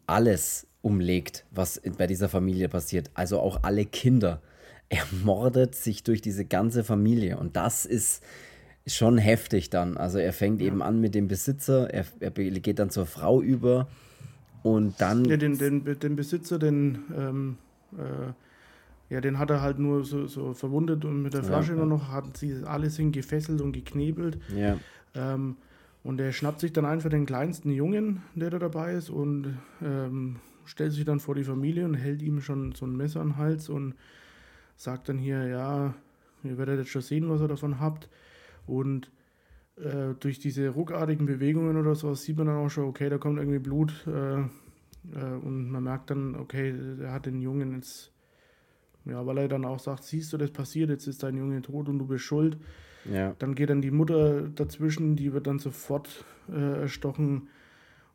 [0.06, 3.10] alles umlegt, was bei dieser Familie passiert.
[3.14, 4.42] Also auch alle Kinder.
[4.90, 8.24] Er mordet sich durch diese ganze Familie und das ist
[8.86, 9.98] schon heftig dann.
[9.98, 13.88] Also er fängt eben an mit dem Besitzer, er, er geht dann zur Frau über
[14.64, 15.26] und dann.
[15.26, 17.00] Ja, den, den, den Besitzer, den.
[17.16, 17.58] Ähm
[17.94, 18.34] äh,
[19.10, 21.86] ja, den hat er halt nur so, so verwundet und mit der Flasche ja, nur
[21.86, 24.40] noch, hat sie alles hin gefesselt und geknebelt.
[24.54, 24.78] Ja.
[25.16, 25.56] Ähm,
[26.04, 30.38] und er schnappt sich dann einfach den kleinsten Jungen, der da dabei ist, und ähm,
[30.66, 33.38] stellt sich dann vor die Familie und hält ihm schon so ein Messer an den
[33.38, 33.96] Hals und
[34.76, 35.94] sagt dann hier, ja,
[36.44, 38.10] ihr werdet jetzt schon sehen, was ihr davon habt.
[38.66, 39.10] Und
[39.78, 43.40] äh, durch diese ruckartigen Bewegungen oder so sieht man dann auch schon, okay, da kommt
[43.40, 44.06] irgendwie Blut.
[44.08, 44.44] Äh,
[45.16, 48.12] und man merkt dann, okay, er hat den Jungen jetzt,
[49.06, 51.88] ja, weil er dann auch sagt, siehst du, das passiert, jetzt ist dein Junge tot
[51.88, 52.58] und du bist schuld.
[53.12, 53.34] Ja.
[53.40, 57.48] Dann geht dann die Mutter dazwischen, die wird dann sofort äh, erstochen.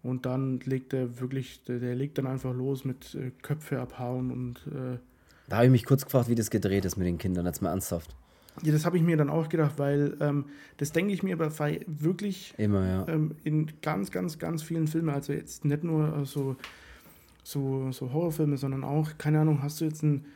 [0.03, 4.31] Und dann legt er wirklich, der, der legt dann einfach los mit äh, Köpfe abhauen
[4.31, 4.67] und.
[4.67, 4.99] Äh,
[5.49, 7.71] da habe ich mich kurz gefragt, wie das gedreht ist mit den Kindern, jetzt mal
[7.71, 8.17] ernsthaft.
[8.63, 11.51] Ja, das habe ich mir dann auch gedacht, weil ähm, das denke ich mir aber
[11.87, 13.09] wirklich Immer, ja.
[13.09, 15.09] ähm, in ganz, ganz, ganz vielen Filmen.
[15.09, 16.57] Also jetzt nicht nur äh, so,
[17.43, 20.27] so, so Horrorfilme, sondern auch, keine Ahnung, hast du jetzt einen,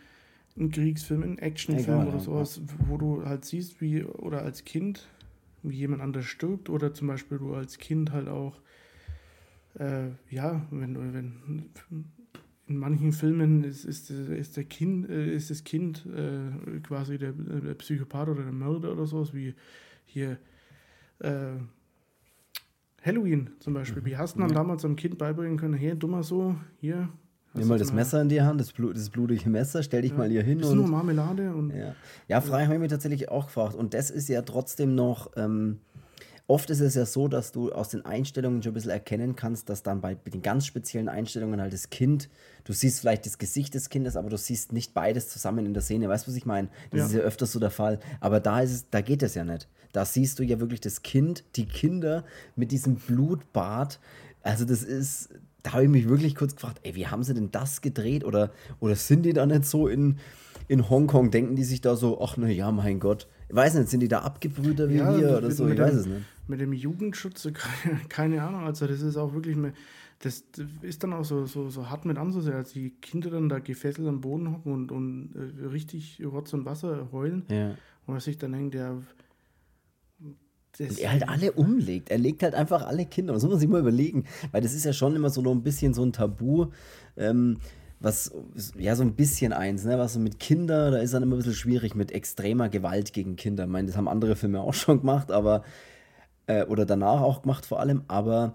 [0.56, 4.64] einen Kriegsfilm, einen Actionfilm Egal, oder ja, sowas, wo du halt siehst, wie, oder als
[4.64, 5.08] Kind,
[5.62, 8.60] wie jemand anders stirbt, oder zum Beispiel du als Kind halt auch,
[9.78, 11.70] äh, ja, wenn du, wenn
[12.68, 17.32] in manchen Filmen ist, ist, ist, der kind, äh, ist das Kind äh, quasi der,
[17.32, 19.54] der, Psychopath oder der Mörder oder sowas, wie
[20.04, 20.38] hier
[21.20, 21.52] äh,
[23.06, 24.04] Halloween zum Beispiel.
[24.04, 24.56] Wie hast du dann Ja.
[24.56, 27.08] damals einem Kind beibringen können, hier, dummer so, hier.
[27.54, 30.28] Nimm mal das Messer in die Hand, das, Blut, das blutige Messer, stell dich mal
[30.28, 30.86] hier hin Das ist nur.
[30.88, 31.94] Marmelade und Ja,
[32.28, 33.74] ja Frei habe ich mich tatsächlich auch gefragt.
[33.74, 35.30] Und das ist ja trotzdem noch.
[35.36, 35.78] Ähm,
[36.48, 39.68] oft ist es ja so, dass du aus den Einstellungen schon ein bisschen erkennen kannst,
[39.68, 42.28] dass dann bei den ganz speziellen Einstellungen halt das Kind,
[42.64, 45.82] du siehst vielleicht das Gesicht des Kindes, aber du siehst nicht beides zusammen in der
[45.82, 46.08] Szene.
[46.08, 46.68] Weißt du, was ich meine?
[46.90, 47.06] Das Ja.
[47.06, 47.98] ist ja öfters so der Fall.
[48.20, 49.68] Aber da ist es, da geht es ja nicht.
[49.92, 52.24] Da siehst du ja wirklich das Kind, die Kinder
[52.54, 53.98] mit diesem Blutbad.
[54.42, 55.30] Also, das ist.
[55.62, 58.22] Da habe ich mich wirklich kurz gefragt, ey, wie haben sie denn das gedreht?
[58.24, 60.18] Oder, oder sind die da nicht so in,
[60.68, 61.32] in Hongkong?
[61.32, 63.26] Denken die sich da so, ach na ja, mein Gott.
[63.48, 65.64] Ich weiß nicht, sind die da abgebrüder wie Ja, wir oder mit- so?
[65.64, 66.22] mit Ich weiß dem- es nicht.
[66.48, 69.72] mit dem Jugendschutz, keine, keine Ahnung, also das ist auch wirklich, mehr,
[70.20, 70.44] das
[70.82, 74.08] ist dann auch so, so, so hart mit anzusehen, als die Kinder dann da gefesselt
[74.08, 77.70] am Boden hocken und, und äh, richtig Rotz und Wasser heulen Ja.
[77.70, 77.76] und
[78.14, 78.74] man sich dann denkt,
[80.78, 82.10] das, Und er halt alle umlegt.
[82.10, 83.32] Er legt halt einfach alle Kinder.
[83.32, 84.24] Das muss man sich mal überlegen.
[84.52, 86.66] Weil das ist ja schon immer so ein bisschen so ein Tabu,
[87.16, 87.56] ähm,
[88.00, 88.32] was,
[88.78, 89.98] ja, so ein bisschen eins, ne?
[89.98, 93.36] Was so mit Kindern, da ist dann immer ein bisschen schwierig mit extremer Gewalt gegen
[93.36, 93.64] Kinder.
[93.64, 95.62] Ich meine, das haben andere Filme auch schon gemacht, aber,
[96.46, 98.54] äh, oder danach auch gemacht vor allem, aber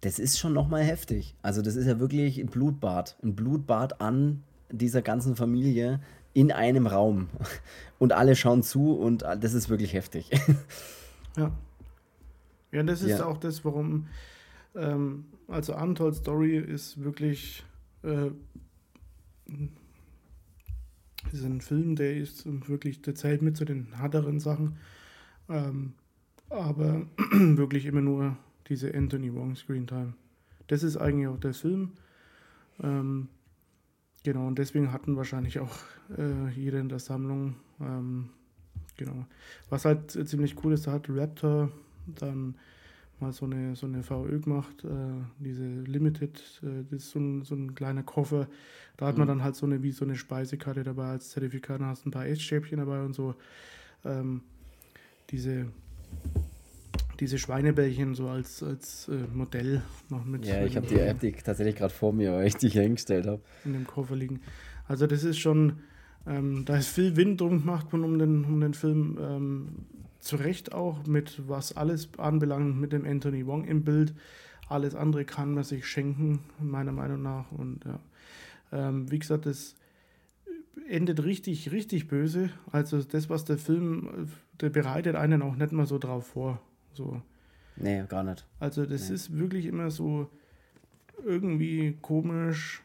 [0.00, 1.34] das ist schon nochmal heftig.
[1.42, 3.16] Also, das ist ja wirklich ein Blutbad.
[3.22, 6.00] Ein Blutbad an dieser ganzen Familie
[6.32, 7.28] in einem Raum.
[7.98, 10.30] Und alle schauen zu und das ist wirklich heftig.
[11.36, 11.52] Ja.
[12.72, 13.26] Ja, das ist Ja.
[13.26, 14.08] auch das, warum,
[14.74, 17.64] ähm, also Untold Story ist wirklich,
[18.02, 18.30] äh,
[21.32, 24.76] ist ein Film, der ist wirklich, der zählt mit zu den härteren Sachen,
[25.48, 25.92] ähm,
[26.48, 28.36] aber wirklich immer nur
[28.68, 30.14] diese Anthony Wong Screen Time.
[30.68, 31.92] Das ist eigentlich auch der Film.
[32.82, 33.28] Ähm,
[34.22, 35.76] genau, und deswegen hatten wahrscheinlich auch
[36.16, 38.30] äh, jeder in der Sammlung ähm,
[39.00, 39.24] Genau.
[39.70, 41.70] Was halt ziemlich cool ist, da hat Raptor
[42.06, 42.54] dann
[43.20, 44.88] mal so eine, so eine VÖ gemacht, äh,
[45.38, 48.48] diese Limited, äh, das ist so ein, so ein kleiner Koffer.
[48.96, 51.86] Da hat man dann halt so eine, wie so eine Speisekarte dabei als Zertifikat, da
[51.86, 53.34] hast ein paar Essstäbchen dabei und so.
[54.04, 54.42] Ähm,
[55.30, 55.66] diese,
[57.20, 61.32] diese Schweinebällchen so als, als äh, Modell noch mit Ja, ich habe die, hab die
[61.32, 63.40] tatsächlich gerade vor mir, weil ich die hier hingestellt habe.
[63.64, 64.40] in dem Koffer liegen.
[64.88, 65.80] Also das ist schon,
[66.26, 69.18] ähm, da ist viel Wind drum gemacht worden um den, um den Film.
[69.20, 69.68] Ähm,
[70.20, 74.14] zu Recht auch mit was alles anbelangt, mit dem Anthony Wong im Bild.
[74.68, 77.50] Alles andere kann man sich schenken, meiner Meinung nach.
[77.50, 77.98] Und ja,
[78.72, 79.74] ähm, wie gesagt, das
[80.88, 82.50] endet richtig, richtig böse.
[82.70, 86.60] Also das, was der Film, äh, der bereitet einen auch nicht mal so drauf vor.
[86.92, 87.20] So.
[87.76, 88.46] Nee, gar nicht.
[88.58, 89.14] Also das Nee.
[89.14, 90.28] ist wirklich immer so
[91.24, 92.82] irgendwie komisch,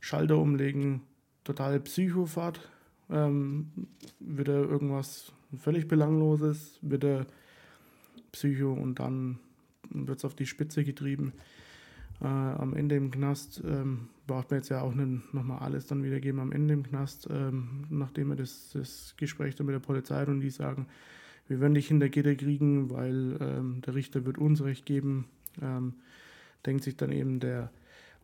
[0.00, 1.02] Schalter umlegen,
[1.44, 2.60] total Psychopath,
[3.10, 3.70] ähm,
[4.20, 7.26] wieder irgendwas völlig Belangloses, wieder
[8.32, 9.38] Psycho und dann
[9.90, 11.32] wird es auf die Spitze getrieben.
[12.20, 16.02] Äh, am Ende im Knast ähm, braucht man jetzt ja auch nicht nochmal alles dann
[16.02, 16.40] wiedergeben.
[16.40, 20.28] Am Ende im Knast, ähm, nachdem er das, das Gespräch dann mit der Polizei hat
[20.28, 20.86] und die sagen,
[21.48, 25.26] wir werden dich hinter Gitter kriegen, weil ähm, der Richter wird uns Recht geben,
[25.60, 25.94] ähm,
[26.64, 27.70] denkt sich dann eben der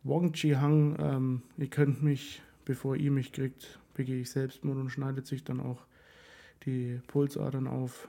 [0.03, 4.89] Wong Chi Hang, ähm, ihr könnt mich, bevor ihr mich kriegt, begehe ich Selbstmord und
[4.89, 5.85] schneidet sich dann auch
[6.65, 8.07] die Pulsadern auf.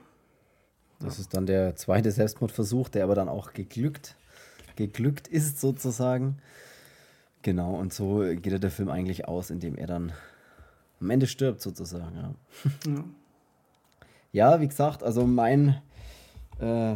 [0.99, 4.15] Das ist dann der zweite Selbstmordversuch, der aber dann auch geglückt,
[4.75, 6.37] geglückt ist sozusagen.
[7.41, 10.13] Genau, und so geht ja der Film eigentlich aus, indem er dann
[11.01, 12.15] am Ende stirbt sozusagen.
[12.15, 12.35] Ja,
[12.85, 13.03] Ja.
[14.31, 15.81] ja wie gesagt, also mein
[16.59, 16.95] äh,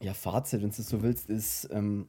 [0.00, 2.06] ja, Fazit, wenn du es so willst, ist, ähm,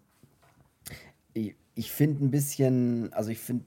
[1.76, 3.66] ich, finde ein bisschen, also ich finde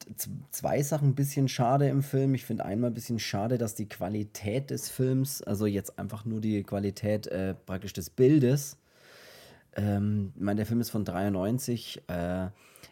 [0.51, 2.35] zwei Sachen ein bisschen schade im Film.
[2.35, 6.41] Ich finde einmal ein bisschen schade, dass die Qualität des Films, also jetzt einfach nur
[6.41, 8.79] die Qualität äh, praktisch des Bildes,
[9.77, 12.03] ähm, ich meine, der Film ist von 93.
[12.09, 12.49] Äh,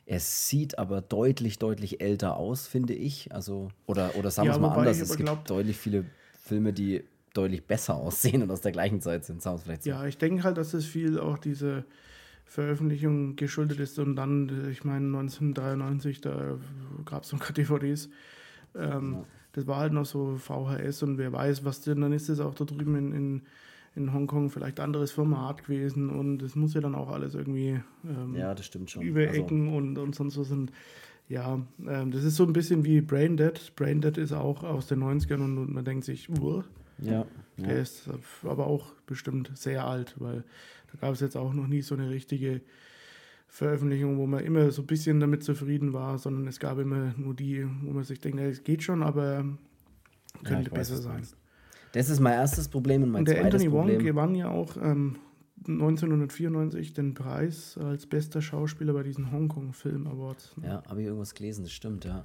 [0.07, 3.35] er sieht aber deutlich, deutlich älter aus, finde ich.
[3.35, 5.01] Also, oder, oder sagen wir Ja, es mal anders.
[5.01, 6.05] Es gibt deutlich viele
[6.43, 9.43] Filme, die deutlich besser aussehen und aus der gleichen Zeit sind.
[9.43, 9.91] Sagen es vielleicht so.
[9.91, 11.85] Ja, ich denke halt, dass es viel auch diese
[12.45, 16.59] Veröffentlichung geschuldet ist und dann, äh, ich meine, 1993, da
[17.05, 18.09] gab es noch DVDs.
[18.77, 19.19] Ähm,
[19.53, 22.55] das war halt noch so VHS und wer weiß, was denn, dann ist das auch
[22.55, 23.43] da drüben in, in,
[23.95, 28.35] in Hongkong vielleicht anderes Format gewesen und es muss ja dann auch alles irgendwie ähm,
[28.35, 29.03] ja, das stimmt schon.
[29.03, 30.73] über Also- Ecken und, und sonst was und
[31.29, 33.73] ja, ähm, das ist so ein bisschen wie Brain Dead.
[33.77, 36.65] Brain Dead ist auch aus den 90ern und, und man denkt sich, uah,
[36.99, 37.27] Ja,
[37.59, 37.81] der ja.
[37.81, 38.09] ist
[38.43, 40.45] aber auch bestimmt sehr alt, weil
[40.93, 42.61] da gab es jetzt auch noch nie so eine richtige
[43.49, 47.35] Veröffentlichung, wo man immer so ein bisschen damit zufrieden war, sondern es gab immer nur
[47.35, 49.45] die, wo man sich denkt, ja, es geht schon, aber
[50.43, 51.27] Ja, könnte weiß, besser du sein.
[51.93, 54.05] Das ist mein erstes Problem und mein Und der zweites Anthony Wong Problem.
[54.05, 55.17] gewann ja auch ähm,
[55.69, 60.55] 1994 den Preis als bester Schauspieler bei diesen Hongkong Film Awards.
[60.63, 62.25] Ja, habe ich irgendwas gelesen, das stimmt, ja.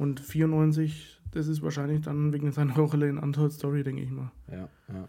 [0.00, 4.30] Und 94, das ist wahrscheinlich dann wegen seiner Rolle in Untold Story, denke ich mal.
[4.50, 5.08] Ja, ja.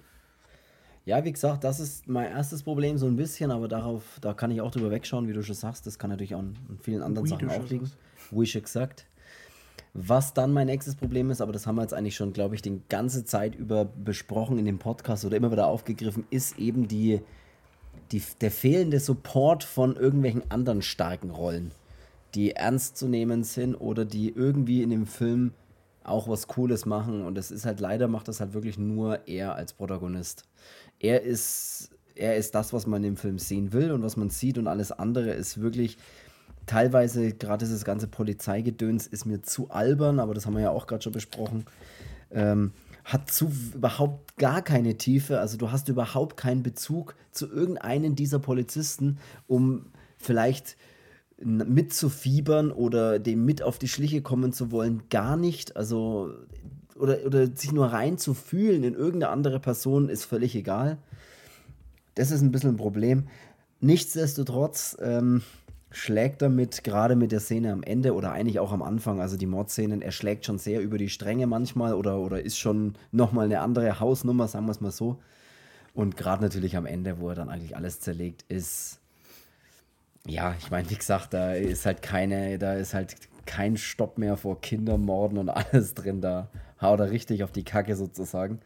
[1.05, 4.51] Ja, wie gesagt, das ist mein erstes Problem so ein bisschen, aber darauf, da kann
[4.51, 5.87] ich auch drüber wegschauen, wie du schon sagst.
[5.87, 7.89] Das kann natürlich auch an an vielen anderen Wie Sachen auch liegen.
[8.31, 9.07] Wie schon gesagt.
[9.93, 12.61] Was dann mein nächstes Problem ist, aber das haben wir jetzt eigentlich schon, glaube ich,
[12.61, 17.21] die ganze Zeit über besprochen in dem Podcast oder immer wieder aufgegriffen, ist eben die,
[18.11, 21.71] die, der fehlende Support von irgendwelchen anderen starken Rollen,
[22.35, 25.53] die ernst zu nehmen sind oder die irgendwie in dem Film
[26.03, 27.21] auch was Cooles machen.
[27.21, 30.43] Und das ist halt leider, macht das halt wirklich nur er als Protagonist.
[30.99, 34.57] Er ist, er ist das, was man im Film sehen will und was man sieht
[34.57, 35.97] und alles andere ist wirklich
[36.65, 40.87] teilweise, gerade dieses ganze Polizeigedöns ist mir zu albern, aber das haben wir ja auch
[40.87, 41.65] gerade schon besprochen.
[42.31, 42.71] Ähm,
[43.03, 48.39] hat zu überhaupt gar keine Tiefe, also du hast überhaupt keinen Bezug zu irgendeinen dieser
[48.39, 49.17] Polizisten,
[49.47, 50.77] um vielleicht
[51.43, 55.75] mitzufiebern oder dem mit auf die Schliche kommen zu wollen, gar nicht.
[55.75, 56.33] Also,
[56.95, 60.97] oder, oder sich nur rein zu fühlen in irgendeine andere Person ist völlig egal.
[62.15, 63.27] Das ist ein bisschen ein Problem.
[63.79, 65.41] Nichtsdestotrotz ähm,
[65.91, 69.45] schlägt mit, gerade mit der Szene am Ende oder eigentlich auch am Anfang, also die
[69.45, 73.59] Mordszenen, er schlägt schon sehr über die Stränge manchmal oder, oder ist schon nochmal eine
[73.59, 75.19] andere Hausnummer, sagen wir es mal so.
[75.93, 79.00] Und gerade natürlich am Ende, wo er dann eigentlich alles zerlegt, ist,
[80.27, 83.15] ja, ich meine, wie gesagt, da ist halt keine, da ist halt
[83.45, 86.21] kein Stopp mehr vor Kindermorden und alles drin.
[86.21, 86.49] Da
[86.81, 88.59] haut er richtig auf die Kacke sozusagen.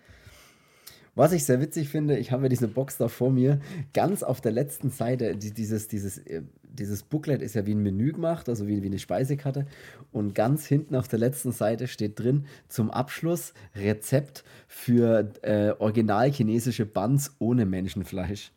[1.15, 3.61] Was ich sehr witzig finde, ich habe ja diese Box da vor mir,
[3.93, 7.81] ganz auf der letzten Seite, die, dieses, dieses, äh, dieses Booklet ist ja wie ein
[7.81, 9.65] Menü gemacht, also wie, wie eine Speisekarte.
[10.11, 16.29] Und ganz hinten auf der letzten Seite steht drin, zum Abschluss Rezept für äh, original
[16.31, 18.51] chinesische Buns ohne Menschenfleisch.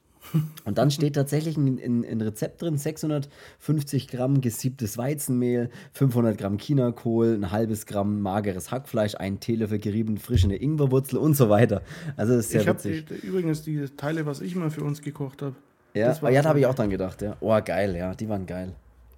[0.64, 6.58] Und dann steht tatsächlich ein, ein, ein Rezept drin: 650 Gramm gesiebtes Weizenmehl, 500 Gramm
[6.58, 11.82] Chinakohl, ein halbes Gramm mageres Hackfleisch, ein Teelöffel gerieben frischende Ingwerwurzel und so weiter.
[12.16, 13.22] Also, das ist sehr ich habe witzig.
[13.22, 15.54] übrigens die Teile, was ich mal für uns gekocht habe.
[15.94, 17.36] Ja, das ja da habe ich auch dran gedacht, ja.
[17.40, 18.74] Oh, geil, ja, die waren geil.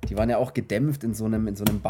[0.08, 1.80] Die waren ja auch gedämpft in so einem, in so einem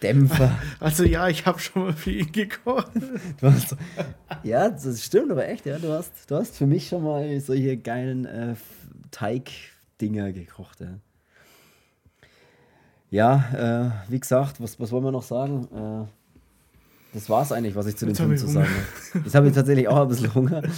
[0.00, 0.58] Bambus-Dämpfer.
[0.80, 2.90] Also ja, ich habe schon mal für ihn gekocht.
[3.42, 3.76] Hast,
[4.42, 5.78] ja, das stimmt aber echt, ja.
[5.78, 8.54] Du hast, du hast für mich schon mal solche geilen äh,
[9.10, 10.98] Teig-Dinger gekocht, ja.
[13.10, 15.68] Ja, äh, wie gesagt, was, was wollen wir noch sagen?
[15.72, 16.06] Äh,
[17.14, 18.64] das war es eigentlich, was ich zu dem Film ich zu Hunger.
[18.64, 18.74] sagen
[19.12, 19.24] habe.
[19.24, 20.62] Jetzt habe ich tatsächlich auch ein bisschen Hunger.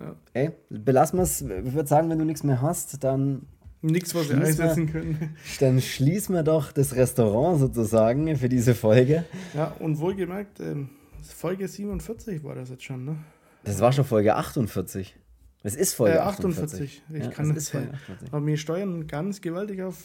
[0.00, 0.16] Ja.
[0.32, 1.40] Ey, belassen wir es.
[1.40, 3.46] Ich würde sagen, wenn du nichts mehr hast, dann
[3.84, 5.36] Nichts, was wir einsetzen können.
[5.60, 9.24] Dann schließen wir doch das Restaurant sozusagen für diese Folge.
[9.54, 10.88] Ja, und wohlgemerkt, ähm,
[11.22, 13.16] Folge 47 war das jetzt schon, ne?
[13.64, 15.14] Das war schon Folge 48.
[15.62, 16.62] Es ist Folge Äh, 48.
[16.62, 17.02] 48.
[17.10, 18.32] Ich ja, kann es das ist Folge 48.
[18.32, 19.96] Aber wir steuern ganz gewaltig auf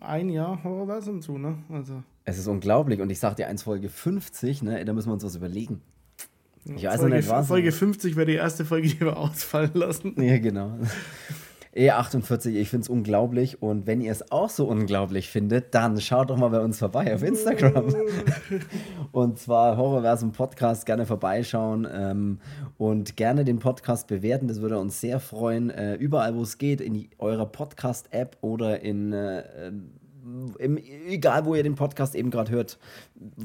[0.00, 1.58] ein Jahr Horrorversum zu, ne?
[1.70, 3.00] Also, Es ist unglaublich.
[3.00, 5.80] Und ich sag dir eins, Folge 50, ne, da müssen wir uns was überlegen.
[6.76, 7.46] Ich weiß Folge, nicht, was.
[7.48, 10.14] Folge 50 wäre die erste Folge, die wir ausfallen lassen.
[10.22, 10.78] Ja, genau.
[11.74, 13.62] E48, ich finde es unglaublich.
[13.62, 17.12] Und wenn ihr es auch so unglaublich findet, dann schaut doch mal bei uns vorbei
[17.14, 17.94] auf Instagram.
[19.12, 22.38] Und zwar Horrorversum Podcast, gerne vorbeischauen ähm,
[22.78, 24.48] und gerne den Podcast bewerten.
[24.48, 25.70] Das würde uns sehr freuen.
[25.70, 29.12] Äh, überall, wo es geht, in eurer Podcast-App oder in.
[29.12, 29.72] Äh,
[30.58, 32.78] im, egal, wo ihr den Podcast eben gerade hört,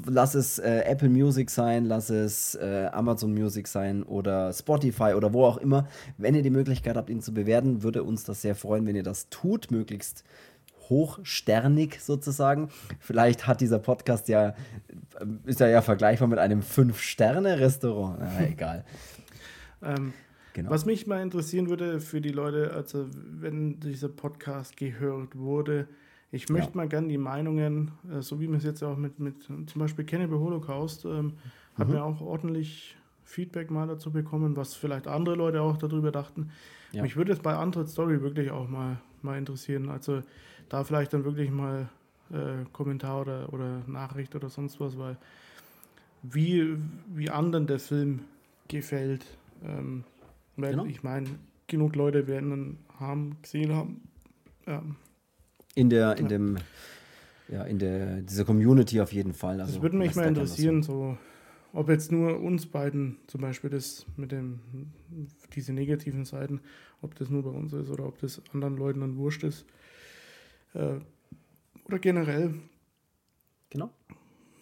[0.05, 5.33] lass es äh, Apple Music sein, lass es äh, Amazon Music sein oder Spotify oder
[5.33, 5.87] wo auch immer.
[6.17, 9.03] Wenn ihr die Möglichkeit habt, ihn zu bewerten, würde uns das sehr freuen, wenn ihr
[9.03, 10.23] das tut, möglichst
[10.89, 12.69] hochsternig sozusagen.
[12.99, 14.53] Vielleicht hat dieser Podcast ja, äh,
[15.45, 18.19] ist er ja vergleichbar mit einem Fünf-Sterne-Restaurant.
[18.19, 18.85] Na, egal.
[19.81, 20.13] Ähm,
[20.53, 20.71] Genau.
[20.71, 25.87] Was mich mal interessieren würde für die Leute, also wenn dieser Podcast gehört wurde,
[26.31, 26.77] ich möchte Ja.
[26.77, 30.05] mal gerne die Meinungen, äh, so wie wir es jetzt auch mit, mit zum Beispiel
[30.05, 31.33] Cannibal Holocaust, ähm,
[31.77, 31.93] hat Mhm.
[31.95, 36.49] mir auch ordentlich Feedback mal dazu bekommen, was vielleicht andere Leute auch darüber dachten.
[36.91, 37.03] Ja.
[37.03, 39.89] Mich würde es bei Untold Story wirklich auch mal, mal interessieren.
[39.89, 40.21] Also
[40.67, 41.89] da vielleicht dann wirklich mal
[42.31, 45.17] äh, Kommentar oder, oder Nachricht oder sonst was, weil
[46.23, 46.75] wie,
[47.13, 48.21] wie anderen der Film
[48.67, 49.25] gefällt.
[49.63, 50.03] Ähm,
[50.57, 50.85] weil genau.
[50.85, 51.27] ich meine,
[51.67, 54.01] genug Leute werden ihn haben, gesehen haben.
[54.65, 54.81] Ja.
[55.79, 56.57] In der, in dem,
[57.47, 59.61] ja, in der, dieser Community auf jeden Fall.
[59.61, 61.17] Also, das würde mich mal interessieren, so,
[61.73, 64.59] ob jetzt nur uns beiden zum Beispiel das mit dem,
[65.55, 66.61] diese negativen Seiten,
[67.01, 69.65] ob das nur bei uns ist oder ob das anderen Leuten dann wurscht ist.
[70.73, 70.95] Äh,
[71.85, 72.55] oder generell.
[73.69, 73.91] Genau.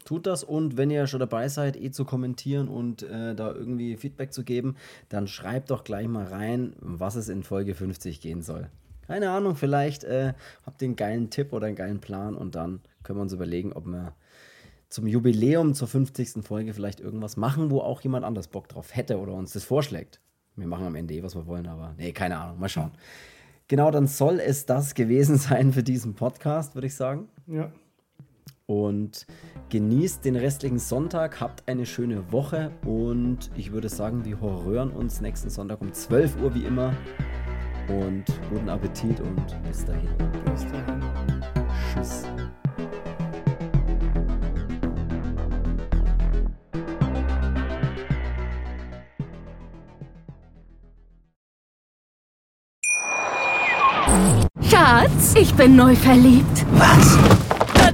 [0.06, 3.98] Tut das und wenn ihr schon dabei seid, eh zu kommentieren und äh, da irgendwie
[3.98, 4.76] Feedback zu geben,
[5.10, 8.70] dann schreibt doch gleich mal rein, was es in Folge 50 gehen soll.
[9.08, 10.34] Keine Ahnung, vielleicht äh,
[10.66, 13.72] habt ihr einen geilen Tipp oder einen geilen Plan und dann können wir uns überlegen,
[13.72, 14.14] ob wir
[14.90, 16.46] zum Jubiläum zur 50.
[16.46, 20.20] Folge vielleicht irgendwas machen, wo auch jemand anders Bock drauf hätte oder uns das vorschlägt.
[20.56, 22.92] Wir machen am Ende eh, was wir wollen, aber nee, keine Ahnung, mal schauen.
[23.68, 27.28] Genau, dann soll es das gewesen sein für diesen Podcast, würde ich sagen.
[27.48, 27.72] Ja.
[28.66, 29.26] Und
[29.70, 35.22] genießt den restlichen Sonntag, habt eine schöne Woche und ich würde sagen, wir horrören uns
[35.22, 36.94] nächsten Sonntag um 12 Uhr wie immer.
[37.88, 40.10] Und guten Appetit und bis dahin.
[40.46, 41.02] Bis dahin.
[41.94, 42.24] Tschüss.
[54.70, 56.66] Schatz, ich bin neu verliebt.
[56.74, 57.47] Was?